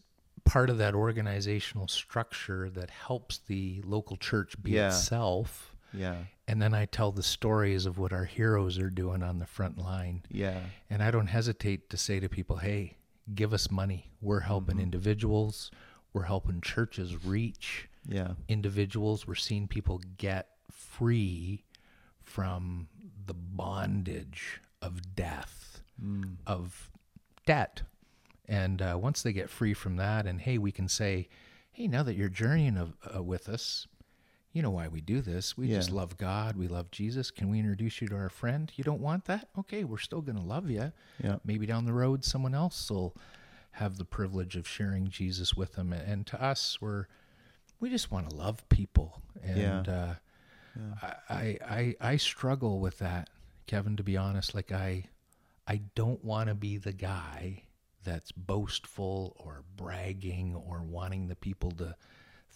[0.45, 4.89] part of that organizational structure that helps the local church be Yeah.
[4.89, 5.75] itself.
[5.93, 6.17] Yeah.
[6.49, 9.79] And then I tell the stories of what our heroes are doing on the front
[9.79, 10.23] line.
[10.31, 10.61] Yeah.
[10.91, 12.97] And I don't hesitate to say to people, hey,
[13.35, 14.11] give us money.
[14.21, 15.71] We're helping individuals,
[16.13, 18.35] we're helping churches reach Yeah.
[18.49, 19.27] individuals.
[19.27, 21.65] We're seeing people get free
[22.23, 22.89] from
[23.27, 25.83] the bondage of death,
[26.47, 26.91] of
[27.47, 27.83] debt.
[28.49, 31.29] And uh, once they get free from that, and hey, we can say,
[31.73, 33.87] hey, now that you're journeying of, uh, with us,
[34.57, 35.59] you know why we do this.
[35.59, 36.57] We just love God.
[36.57, 37.31] We love Jesus.
[37.31, 38.73] Can we introduce you to our friend?
[38.74, 39.49] You don't want that?
[39.59, 40.93] Okay, we're still going to love you.
[41.23, 41.37] Yeah.
[41.45, 43.15] Maybe down the road, someone else will
[43.73, 45.93] have the privilege of sharing Jesus with them.
[45.93, 47.05] And to us, we're
[47.81, 50.15] we just want to love people, and uh,
[51.28, 53.28] I, I I struggle with that,
[53.66, 53.95] Kevin.
[53.97, 55.05] To be honest, like I
[55.69, 57.65] I don't want to be the guy
[58.05, 61.95] that's boastful or bragging or wanting the people to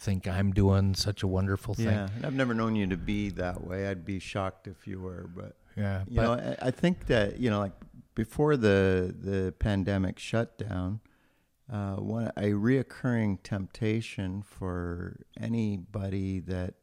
[0.01, 1.87] think I'm doing such a wonderful thing.
[1.87, 2.09] Yeah.
[2.17, 3.87] And I've never known you to be that way.
[3.87, 7.39] I'd be shocked if you were, but Yeah, you but know, I, I think that
[7.39, 7.73] you know, like
[8.15, 11.01] before the the pandemic shutdown,
[11.71, 16.75] uh, one a reoccurring temptation for anybody that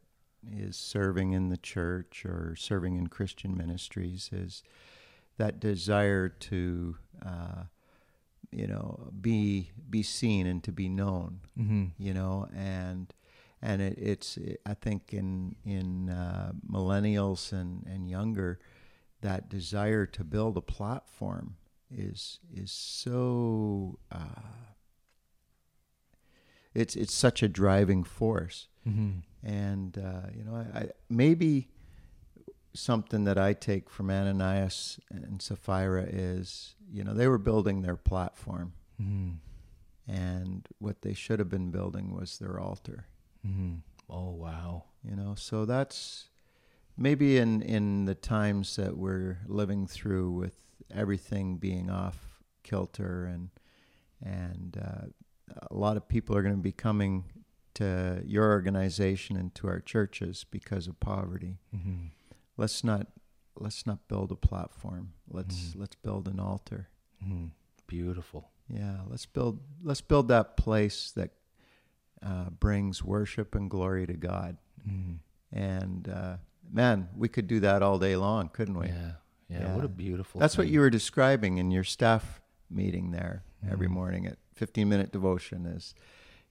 [0.49, 4.64] is serving in the church or serving in Christian ministries is
[5.38, 6.95] that desire to,
[7.26, 7.64] uh,
[8.52, 11.91] you know, be be seen and to be known mhm.
[11.98, 13.14] you know and
[13.61, 18.60] and it, it's i think in in uh, millennials and and younger
[19.22, 21.56] that desire to build a platform
[21.90, 24.68] is is so uh,
[26.74, 29.24] it's it's such a driving force Mhm.
[29.44, 31.69] and uh, you know I, I maybe
[32.78, 37.98] something that I take from Ananias and Sapphira is you know they were building their
[37.98, 39.38] platform Mhm.
[40.08, 43.06] and what they should have been building was their altar
[43.45, 43.82] Mhm.
[44.10, 46.30] oh wow you know so that's
[46.95, 50.58] maybe in in the times that we're living through with
[50.91, 53.49] everything being off kilter and
[54.22, 55.06] and uh,
[55.70, 57.26] a lot of people are going to be coming
[57.74, 62.10] to your organization and to our churches because of poverty Mhm.
[62.57, 63.07] Let's not
[63.59, 65.13] let's not build a platform.
[65.29, 66.89] Let's let's build an altar.
[67.25, 67.51] Mhm.
[67.88, 68.49] beautiful.
[68.69, 71.31] Yeah let's build let's build that place that
[72.21, 74.57] uh, brings worship and glory to god.
[74.88, 75.19] Mhm.
[75.51, 76.38] and uh,
[76.71, 78.88] man we could do that all day long couldn't we?
[78.88, 79.13] Yeah.
[79.49, 79.75] yeah Yeah.
[79.75, 84.27] what a beautiful that's what you were describing in your staff meeting there every morning
[84.27, 85.95] at 15 minute devotion is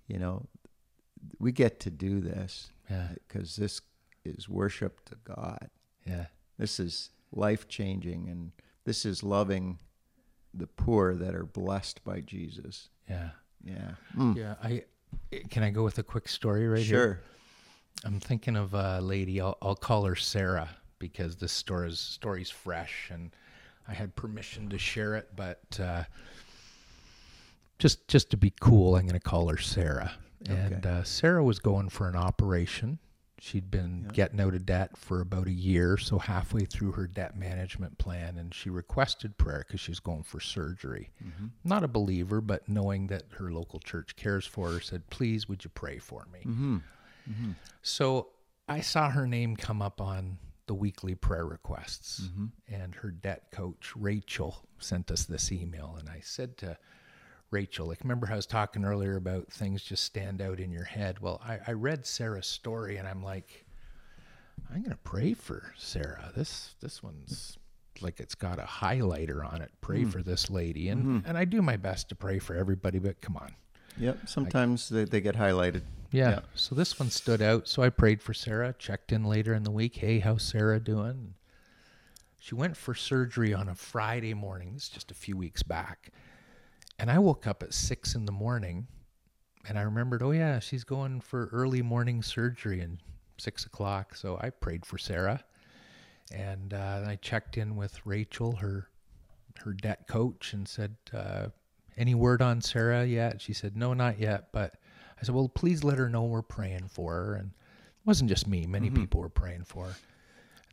[0.07, 0.47] you know
[1.39, 3.09] we get to do this yeah.
[3.15, 3.81] because this
[4.25, 5.69] is worship to god
[6.07, 6.27] yeah
[6.59, 8.53] this is life changing and
[8.85, 9.79] this is loving
[10.55, 13.31] the poor that are blessed by jesus yeah
[13.65, 14.37] yeah Mm.
[14.37, 14.85] yeah i
[15.51, 17.21] can i go with a quick story right here sure
[18.05, 19.41] I'm thinking of a lady.
[19.41, 20.69] I'll, I'll call her Sarah
[20.99, 23.35] because this story's story's fresh, and
[23.89, 25.31] I had permission to share it.
[25.35, 26.05] But uh,
[27.79, 30.13] just just to be cool, I'm going to call her Sarah.
[30.49, 30.89] And Okay.
[30.99, 32.99] uh, Sarah was going for an operation.
[33.39, 34.13] She'd been Yeah.
[34.13, 38.39] getting out of debt for about a year, so halfway through her debt management plan,
[38.39, 41.11] and she requested prayer because she was going for surgery.
[41.23, 41.47] Mm-hmm.
[41.63, 45.65] Not a believer, but knowing that her local church cares for her, said, "Please, would
[45.65, 46.79] you pray for me?" mm-hmm.
[47.83, 48.29] So
[48.69, 52.47] I saw her name come up on the weekly prayer requests, Mm-hmm.
[52.75, 55.95] and her debt coach, Rachel, sent us this email.
[55.99, 56.77] And I said to
[57.57, 60.85] Rachel, like, remember how I was talking earlier about things just stand out in your
[60.85, 61.21] head?
[61.21, 63.65] Well, I, I read Sarah's story, and I'm like,
[64.71, 66.31] I'm going to pray for Sarah.
[66.37, 67.57] This, this one's
[68.03, 69.71] like it's got a highlighter on it.
[69.81, 70.11] Pray hmm.
[70.11, 70.91] for this lady.
[70.91, 71.29] And, mm-hmm.
[71.29, 73.55] and I do my best to pray for everybody, but come on.
[73.97, 75.81] yep sometimes they, they get highlighted
[76.13, 76.29] Yeah.
[76.29, 76.41] Yeah.
[76.55, 77.69] So this one stood out.
[77.69, 79.97] So I prayed for Sarah, checked in later in the week.
[79.97, 81.33] Hey, how's Sarah doing?
[82.39, 84.75] She went for surgery on a Friday morning.
[84.75, 86.13] This is just a few weeks back.
[86.99, 88.87] And I woke up at six in the morning
[89.69, 92.99] and I remembered, oh, yeah, she's going for early morning surgery and
[93.39, 94.15] six o'clock.
[94.15, 95.45] So I prayed for Sarah.
[96.33, 98.89] And uh, I checked in with Rachel, her
[99.61, 101.49] her debt coach, and said, uh,
[101.97, 104.75] "Any word on Sarah yet?" She said, "No, not yet." But
[105.21, 108.49] I said, "Well, please let her know we're praying for her." And it wasn't just
[108.49, 109.91] me; many people were praying for her.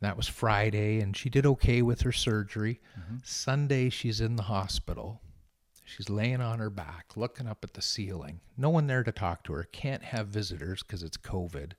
[0.00, 2.80] that was Friday, and she did okay with her surgery.
[3.22, 5.20] Sunday, she's in the hospital.
[5.84, 8.40] She's laying on her back, looking up at the ceiling.
[8.56, 9.64] No one there to talk to her.
[9.64, 11.72] Can't have visitors because it's COVID.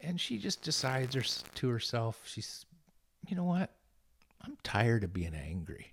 [0.00, 1.22] And she just decides her,
[1.54, 2.66] to herself, she's,
[3.28, 3.70] you know what?
[4.42, 5.92] I'm tired of being angry.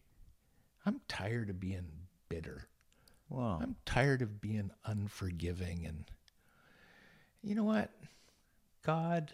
[0.86, 1.86] I'm tired of being
[2.30, 2.68] bitter.
[3.30, 3.60] Wow.
[3.62, 5.86] I'm tired of being unforgiving.
[5.86, 6.06] And
[7.44, 7.92] you know what?
[8.86, 9.32] God,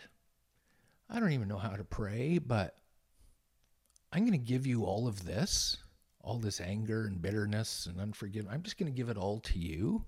[1.09, 2.75] I don't even know how to pray, but
[4.11, 5.77] I'm going to give you all of this,
[6.23, 8.53] all this anger and bitterness and unforgiveness.
[8.53, 10.03] I'm just going to give it all to you.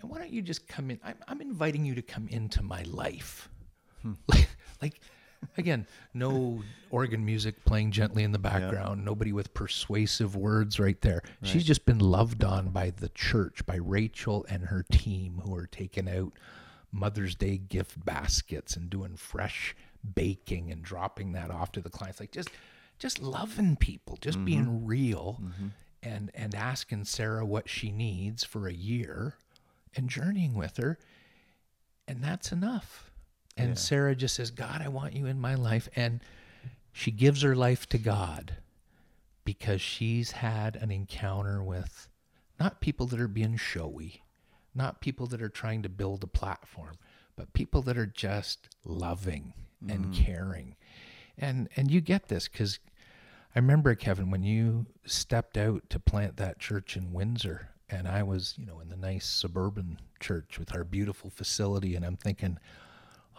[0.00, 0.98] And why don't you just come in?
[1.04, 3.48] I'm, I'm inviting you to come into my life.
[4.00, 4.12] Hmm.
[4.32, 4.48] Like,
[4.80, 5.00] like,
[5.58, 6.60] again, no
[6.90, 11.22] organ music playing gently in the background, nobody with persuasive words right there.
[11.42, 15.68] She's just been loved on by the church, by Rachel and her team who are
[15.68, 16.32] taking out
[16.90, 19.76] Mother's Day gift baskets and doing fresh
[20.14, 22.18] baking and dropping that off to the clients.
[22.18, 22.50] Like just
[23.02, 24.44] just loving people, just mm-hmm.
[24.44, 25.66] being real mm-hmm.
[26.04, 29.34] and and asking Sarah what she needs for a year
[29.96, 31.00] and journeying with her.
[32.06, 33.10] And that's enough.
[33.56, 35.88] And Sarah just says, God, I want you in my life.
[35.96, 36.20] And
[36.92, 38.56] she gives her life to God
[39.44, 42.08] because she's had an encounter with
[42.58, 44.22] not people that are being showy,
[44.74, 46.96] not people that are trying to build a platform,
[47.36, 49.54] but people that are just loving
[49.86, 50.24] and mm-hmm.
[50.24, 50.76] caring.
[51.36, 52.78] And and you get this cuz
[53.54, 58.22] I remember Kevin when you stepped out to plant that church in Windsor and I
[58.22, 62.58] was, you know, in the nice suburban church with our beautiful facility and I'm thinking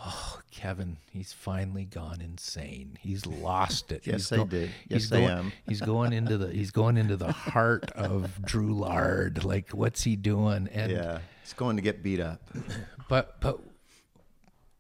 [0.06, 2.98] Oh, Kevin, he's finally gone insane.
[2.99, 4.06] He's lost it.
[4.07, 4.69] Yes, he's I did.
[4.90, 5.52] he's Yes, I going, am.
[5.68, 9.44] He's going into the he's going into the heart of Drouillard.
[9.44, 10.68] Like, what's he doing?
[10.73, 11.19] And Yeah.
[11.44, 12.41] It's going to get beat up.
[13.10, 13.60] but but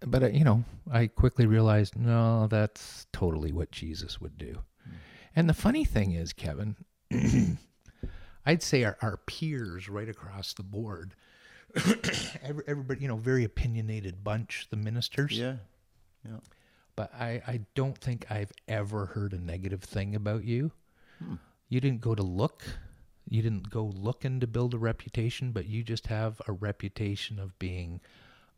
[0.01, 4.57] but uh, you know, I quickly realized no, that's totally what Jesus would do.
[5.35, 6.75] And the funny thing is, Kevin,
[8.45, 11.15] I'd say our, our peers right across the board,
[12.67, 15.37] everybody, you know, very opinionated bunch, the ministers.
[15.37, 15.55] Yeah.
[16.25, 16.37] Yeah.
[16.95, 20.71] But I, I don't think I've ever heard a negative thing about you.
[21.19, 21.35] Hmm.
[21.69, 22.63] You didn't go to look.
[23.27, 27.57] You didn't go looking to build a reputation, but you just have a reputation of
[27.57, 27.99] being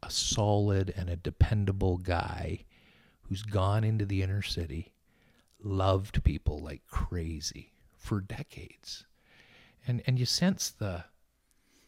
[0.04, 2.66] a solid and a dependable guy
[3.22, 4.92] who's gone into the inner city,
[5.64, 9.06] loved people like crazy for decades.
[9.88, 11.06] And and you sense the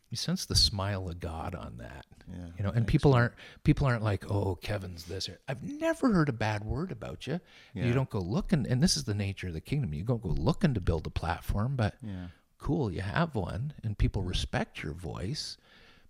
[0.09, 2.05] you sense the smile of God on that.
[2.31, 3.33] Yeah, You know, and people aren't
[3.63, 7.39] people aren't like, "Oh, Kevin's this." I've never heard a bad word about you.
[7.73, 9.93] You don't go looking, and this is the nature of the kingdom.
[9.93, 12.27] You don't go looking to build a platform, but Yeah.
[12.57, 15.57] cool, you have one, and people respect your voice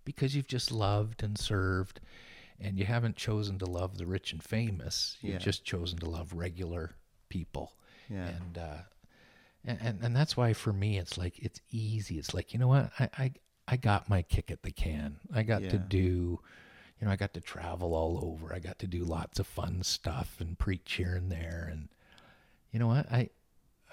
[0.04, 2.00] because you've just loved and served,
[2.60, 5.16] and you haven't chosen to love the rich and famous.
[5.20, 5.38] You've Yeah.
[5.38, 6.94] just chosen to love regular
[7.28, 7.72] people.
[8.10, 8.28] Yeah.
[8.28, 8.76] And uh,
[9.64, 12.18] and, and and that's why for me it's like it's easy.
[12.18, 13.32] It's like you know what I I,
[13.66, 15.16] I got my kick at the can.
[15.34, 15.98] I got to do,
[17.00, 18.54] you know, I got to travel all over.
[18.54, 21.68] I got to do lots of fun stuff and preach here and there.
[21.70, 21.88] And
[22.72, 23.30] you know what I.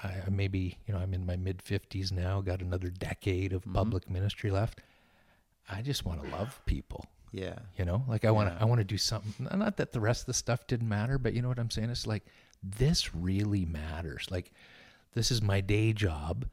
[0.04, 3.64] I I maybe you know I'm in my mid 50s now, got another decade of
[3.72, 4.82] public ministry left.
[5.70, 7.58] I just want to love people Yeah.
[7.78, 10.22] you know like i want to i want to do something not that the rest
[10.24, 12.24] of the stuff didn't matter but you know what i'm saying it's like
[12.78, 14.28] this really matters.
[14.32, 14.52] Like
[15.14, 16.46] this is my day job.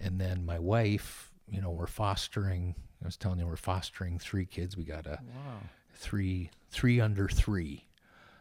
[0.00, 4.46] And then my wife you know we're fostering i was telling you we're fostering three
[4.46, 4.76] kids.
[4.76, 5.60] We got a Wow.
[5.94, 7.86] three three under three.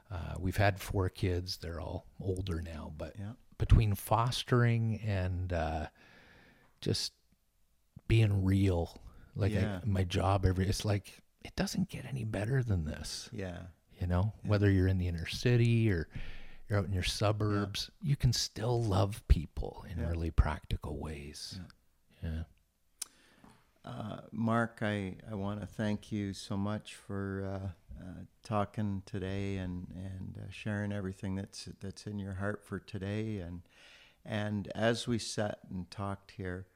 [0.10, 1.58] Uh, we've had four kids.
[1.58, 3.34] They're all older now but Yeah.
[3.58, 5.88] between fostering and uh,
[6.82, 7.14] just
[8.08, 8.98] being real
[9.36, 13.30] like I- my job every it's like it doesn't get any better than this.
[13.32, 13.64] Yeah.
[14.00, 16.08] you know whether you're in the inner city or
[16.72, 17.92] you're out in your suburbs.
[18.02, 20.08] You can still love people in Yeah.
[20.10, 21.60] really practical ways.
[22.24, 22.44] Yeah,
[23.84, 27.68] Uh, Mark, I, I want to thank you so much for uh,
[28.02, 33.40] uh, talking today and and uh, sharing everything that's that's in your heart for today.
[33.40, 33.64] And
[34.24, 36.68] and as we sat and talked here,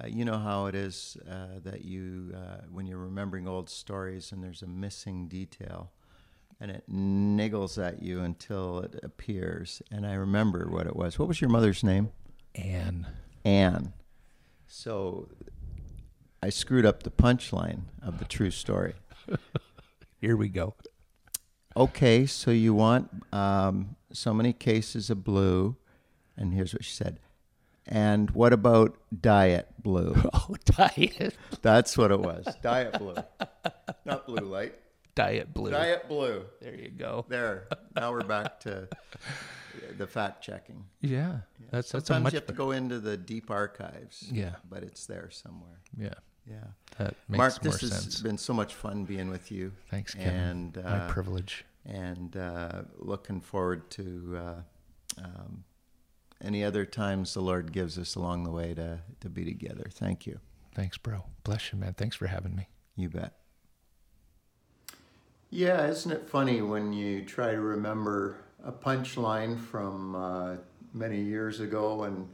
[0.00, 4.30] uh, you know how it is uh, that you uh, when you're remembering old stories
[4.30, 5.90] and there's a missing detail,
[6.64, 9.82] and it niggles at you until it appears.
[9.90, 11.18] And I remember what it was.
[11.18, 12.08] What was your mother's name?
[12.54, 13.06] Anne.
[13.44, 13.92] Anne.
[14.66, 15.28] So
[16.42, 18.94] I screwed up the punchline of the true story.
[20.22, 20.74] here we go
[21.76, 25.76] Okay, so you want um, so many cases of blue,
[26.34, 27.20] and here's what she said.
[27.84, 30.14] And what about diet blue?
[30.32, 32.46] oh diet That's what it was.
[32.62, 33.16] Diet blue,
[34.06, 34.74] not blue light.
[35.14, 36.44] Diet blue Diet blue.
[36.60, 37.68] there you go There.
[37.96, 38.88] Now we're back to
[39.98, 40.84] the fact checking.
[41.00, 41.38] yeah
[41.70, 44.28] that's that's a Sometimes much you have to go into the deep archives.
[44.30, 44.56] Yeah.
[44.68, 45.80] But it's there somewhere.
[45.96, 46.14] yeah
[46.46, 46.56] Yeah.
[46.98, 49.72] that makes Mark, this has sense been so much fun being with you.
[49.90, 55.64] thanks kevin And my uh, privilege and uh, looking forward to uh, um,
[56.42, 59.86] any other times the Lord gives us along the way to, to be together.
[59.90, 60.40] Thank you.
[60.74, 61.24] Thanks, bro.
[61.44, 61.94] Bless you, man.
[61.94, 62.68] Thanks for having me.
[62.96, 63.32] You bet.
[65.54, 70.56] Yeah, isn't it funny when you try to remember a punchline from uh,
[70.92, 72.28] many years ago and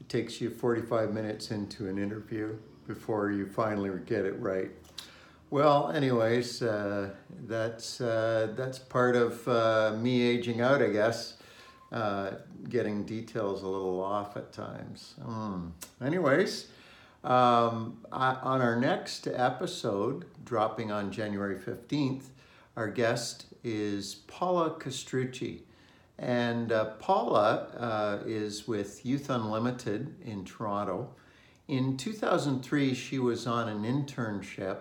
[0.00, 4.72] it takes you 45 minutes into an interview before you finally get it right?
[5.48, 7.10] Well, anyways, uh,
[7.46, 11.34] that's uh, that's part of uh, me aging out, I guess.
[11.92, 12.32] Uh,
[12.68, 15.14] getting details a little off at times.
[15.24, 15.70] Mm.
[16.04, 16.66] Anyways,
[17.22, 22.30] um, I, on our next episode, dropping on January 15th,
[22.76, 25.62] our guest is Paula Castrucci.
[26.18, 31.14] And uh, Paula uh, is with Youth Unlimited in Toronto.
[31.68, 34.78] In 2003, she was on an internship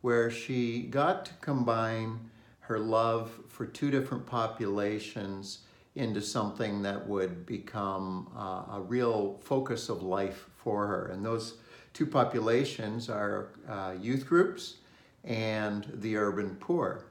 [0.00, 5.60] where she got to combine her love for two different populations
[5.94, 11.06] into something that would become uh, a real focus of life for her.
[11.08, 11.56] And those
[11.92, 14.76] two populations are uh, youth groups
[15.24, 17.04] and the urban poor.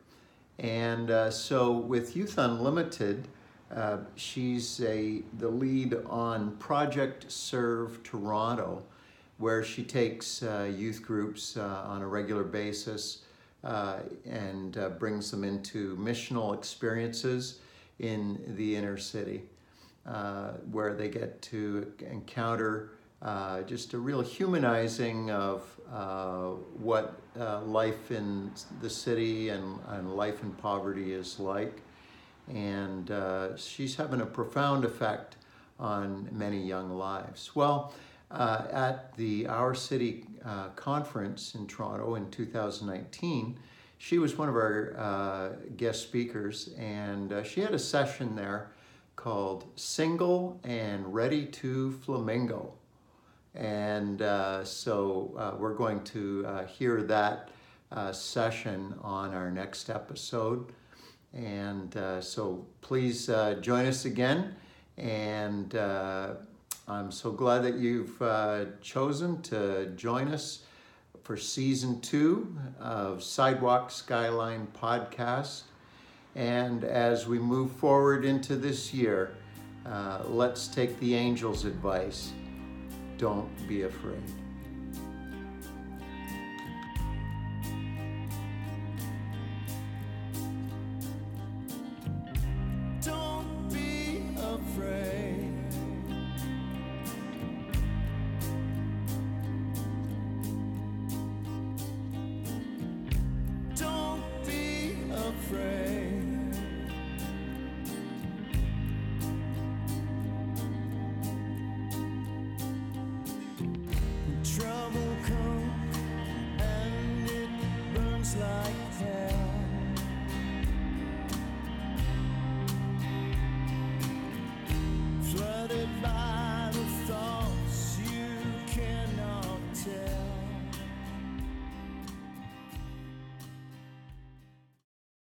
[0.62, 3.28] And uh, so with Youth Unlimited,
[3.76, 8.84] uh, she's a, the lead on Project Serve Toronto,
[9.40, 13.24] where she takes uh, youth groups uh, on a regular basis
[13.64, 17.58] uh, and uh, brings them into missional experiences
[17.98, 19.42] in the inner city,
[20.72, 22.92] where they get to encounter
[23.66, 25.64] just a real humanizing of
[26.80, 28.52] what life in
[28.82, 31.82] the city and, and life in poverty is like.
[32.48, 33.12] And
[33.58, 35.38] she's having a profound effect
[35.80, 37.56] on many young lives.
[37.56, 37.94] Well,
[38.32, 43.60] uh, at the Our City uh, conference in Toronto in 2019.
[43.98, 48.72] She was one of our uh, guest speakers, and uh, she had a session there
[49.16, 52.74] called Single and Ready to Flamingo.
[53.56, 57.50] And uh, so uh, we're going to hear that
[58.14, 60.72] session on our next episode.
[61.34, 63.28] And so please
[63.62, 64.56] join us again.
[64.98, 65.76] And
[66.88, 70.64] I'm so glad that you've uh, chosen to join us
[71.24, 75.62] for season two of Sidewalk Skyline podcast.
[76.36, 79.36] And as we move forward into this year,
[79.86, 82.34] uh, let's take the angel's advice
[83.22, 84.41] don't be afraid.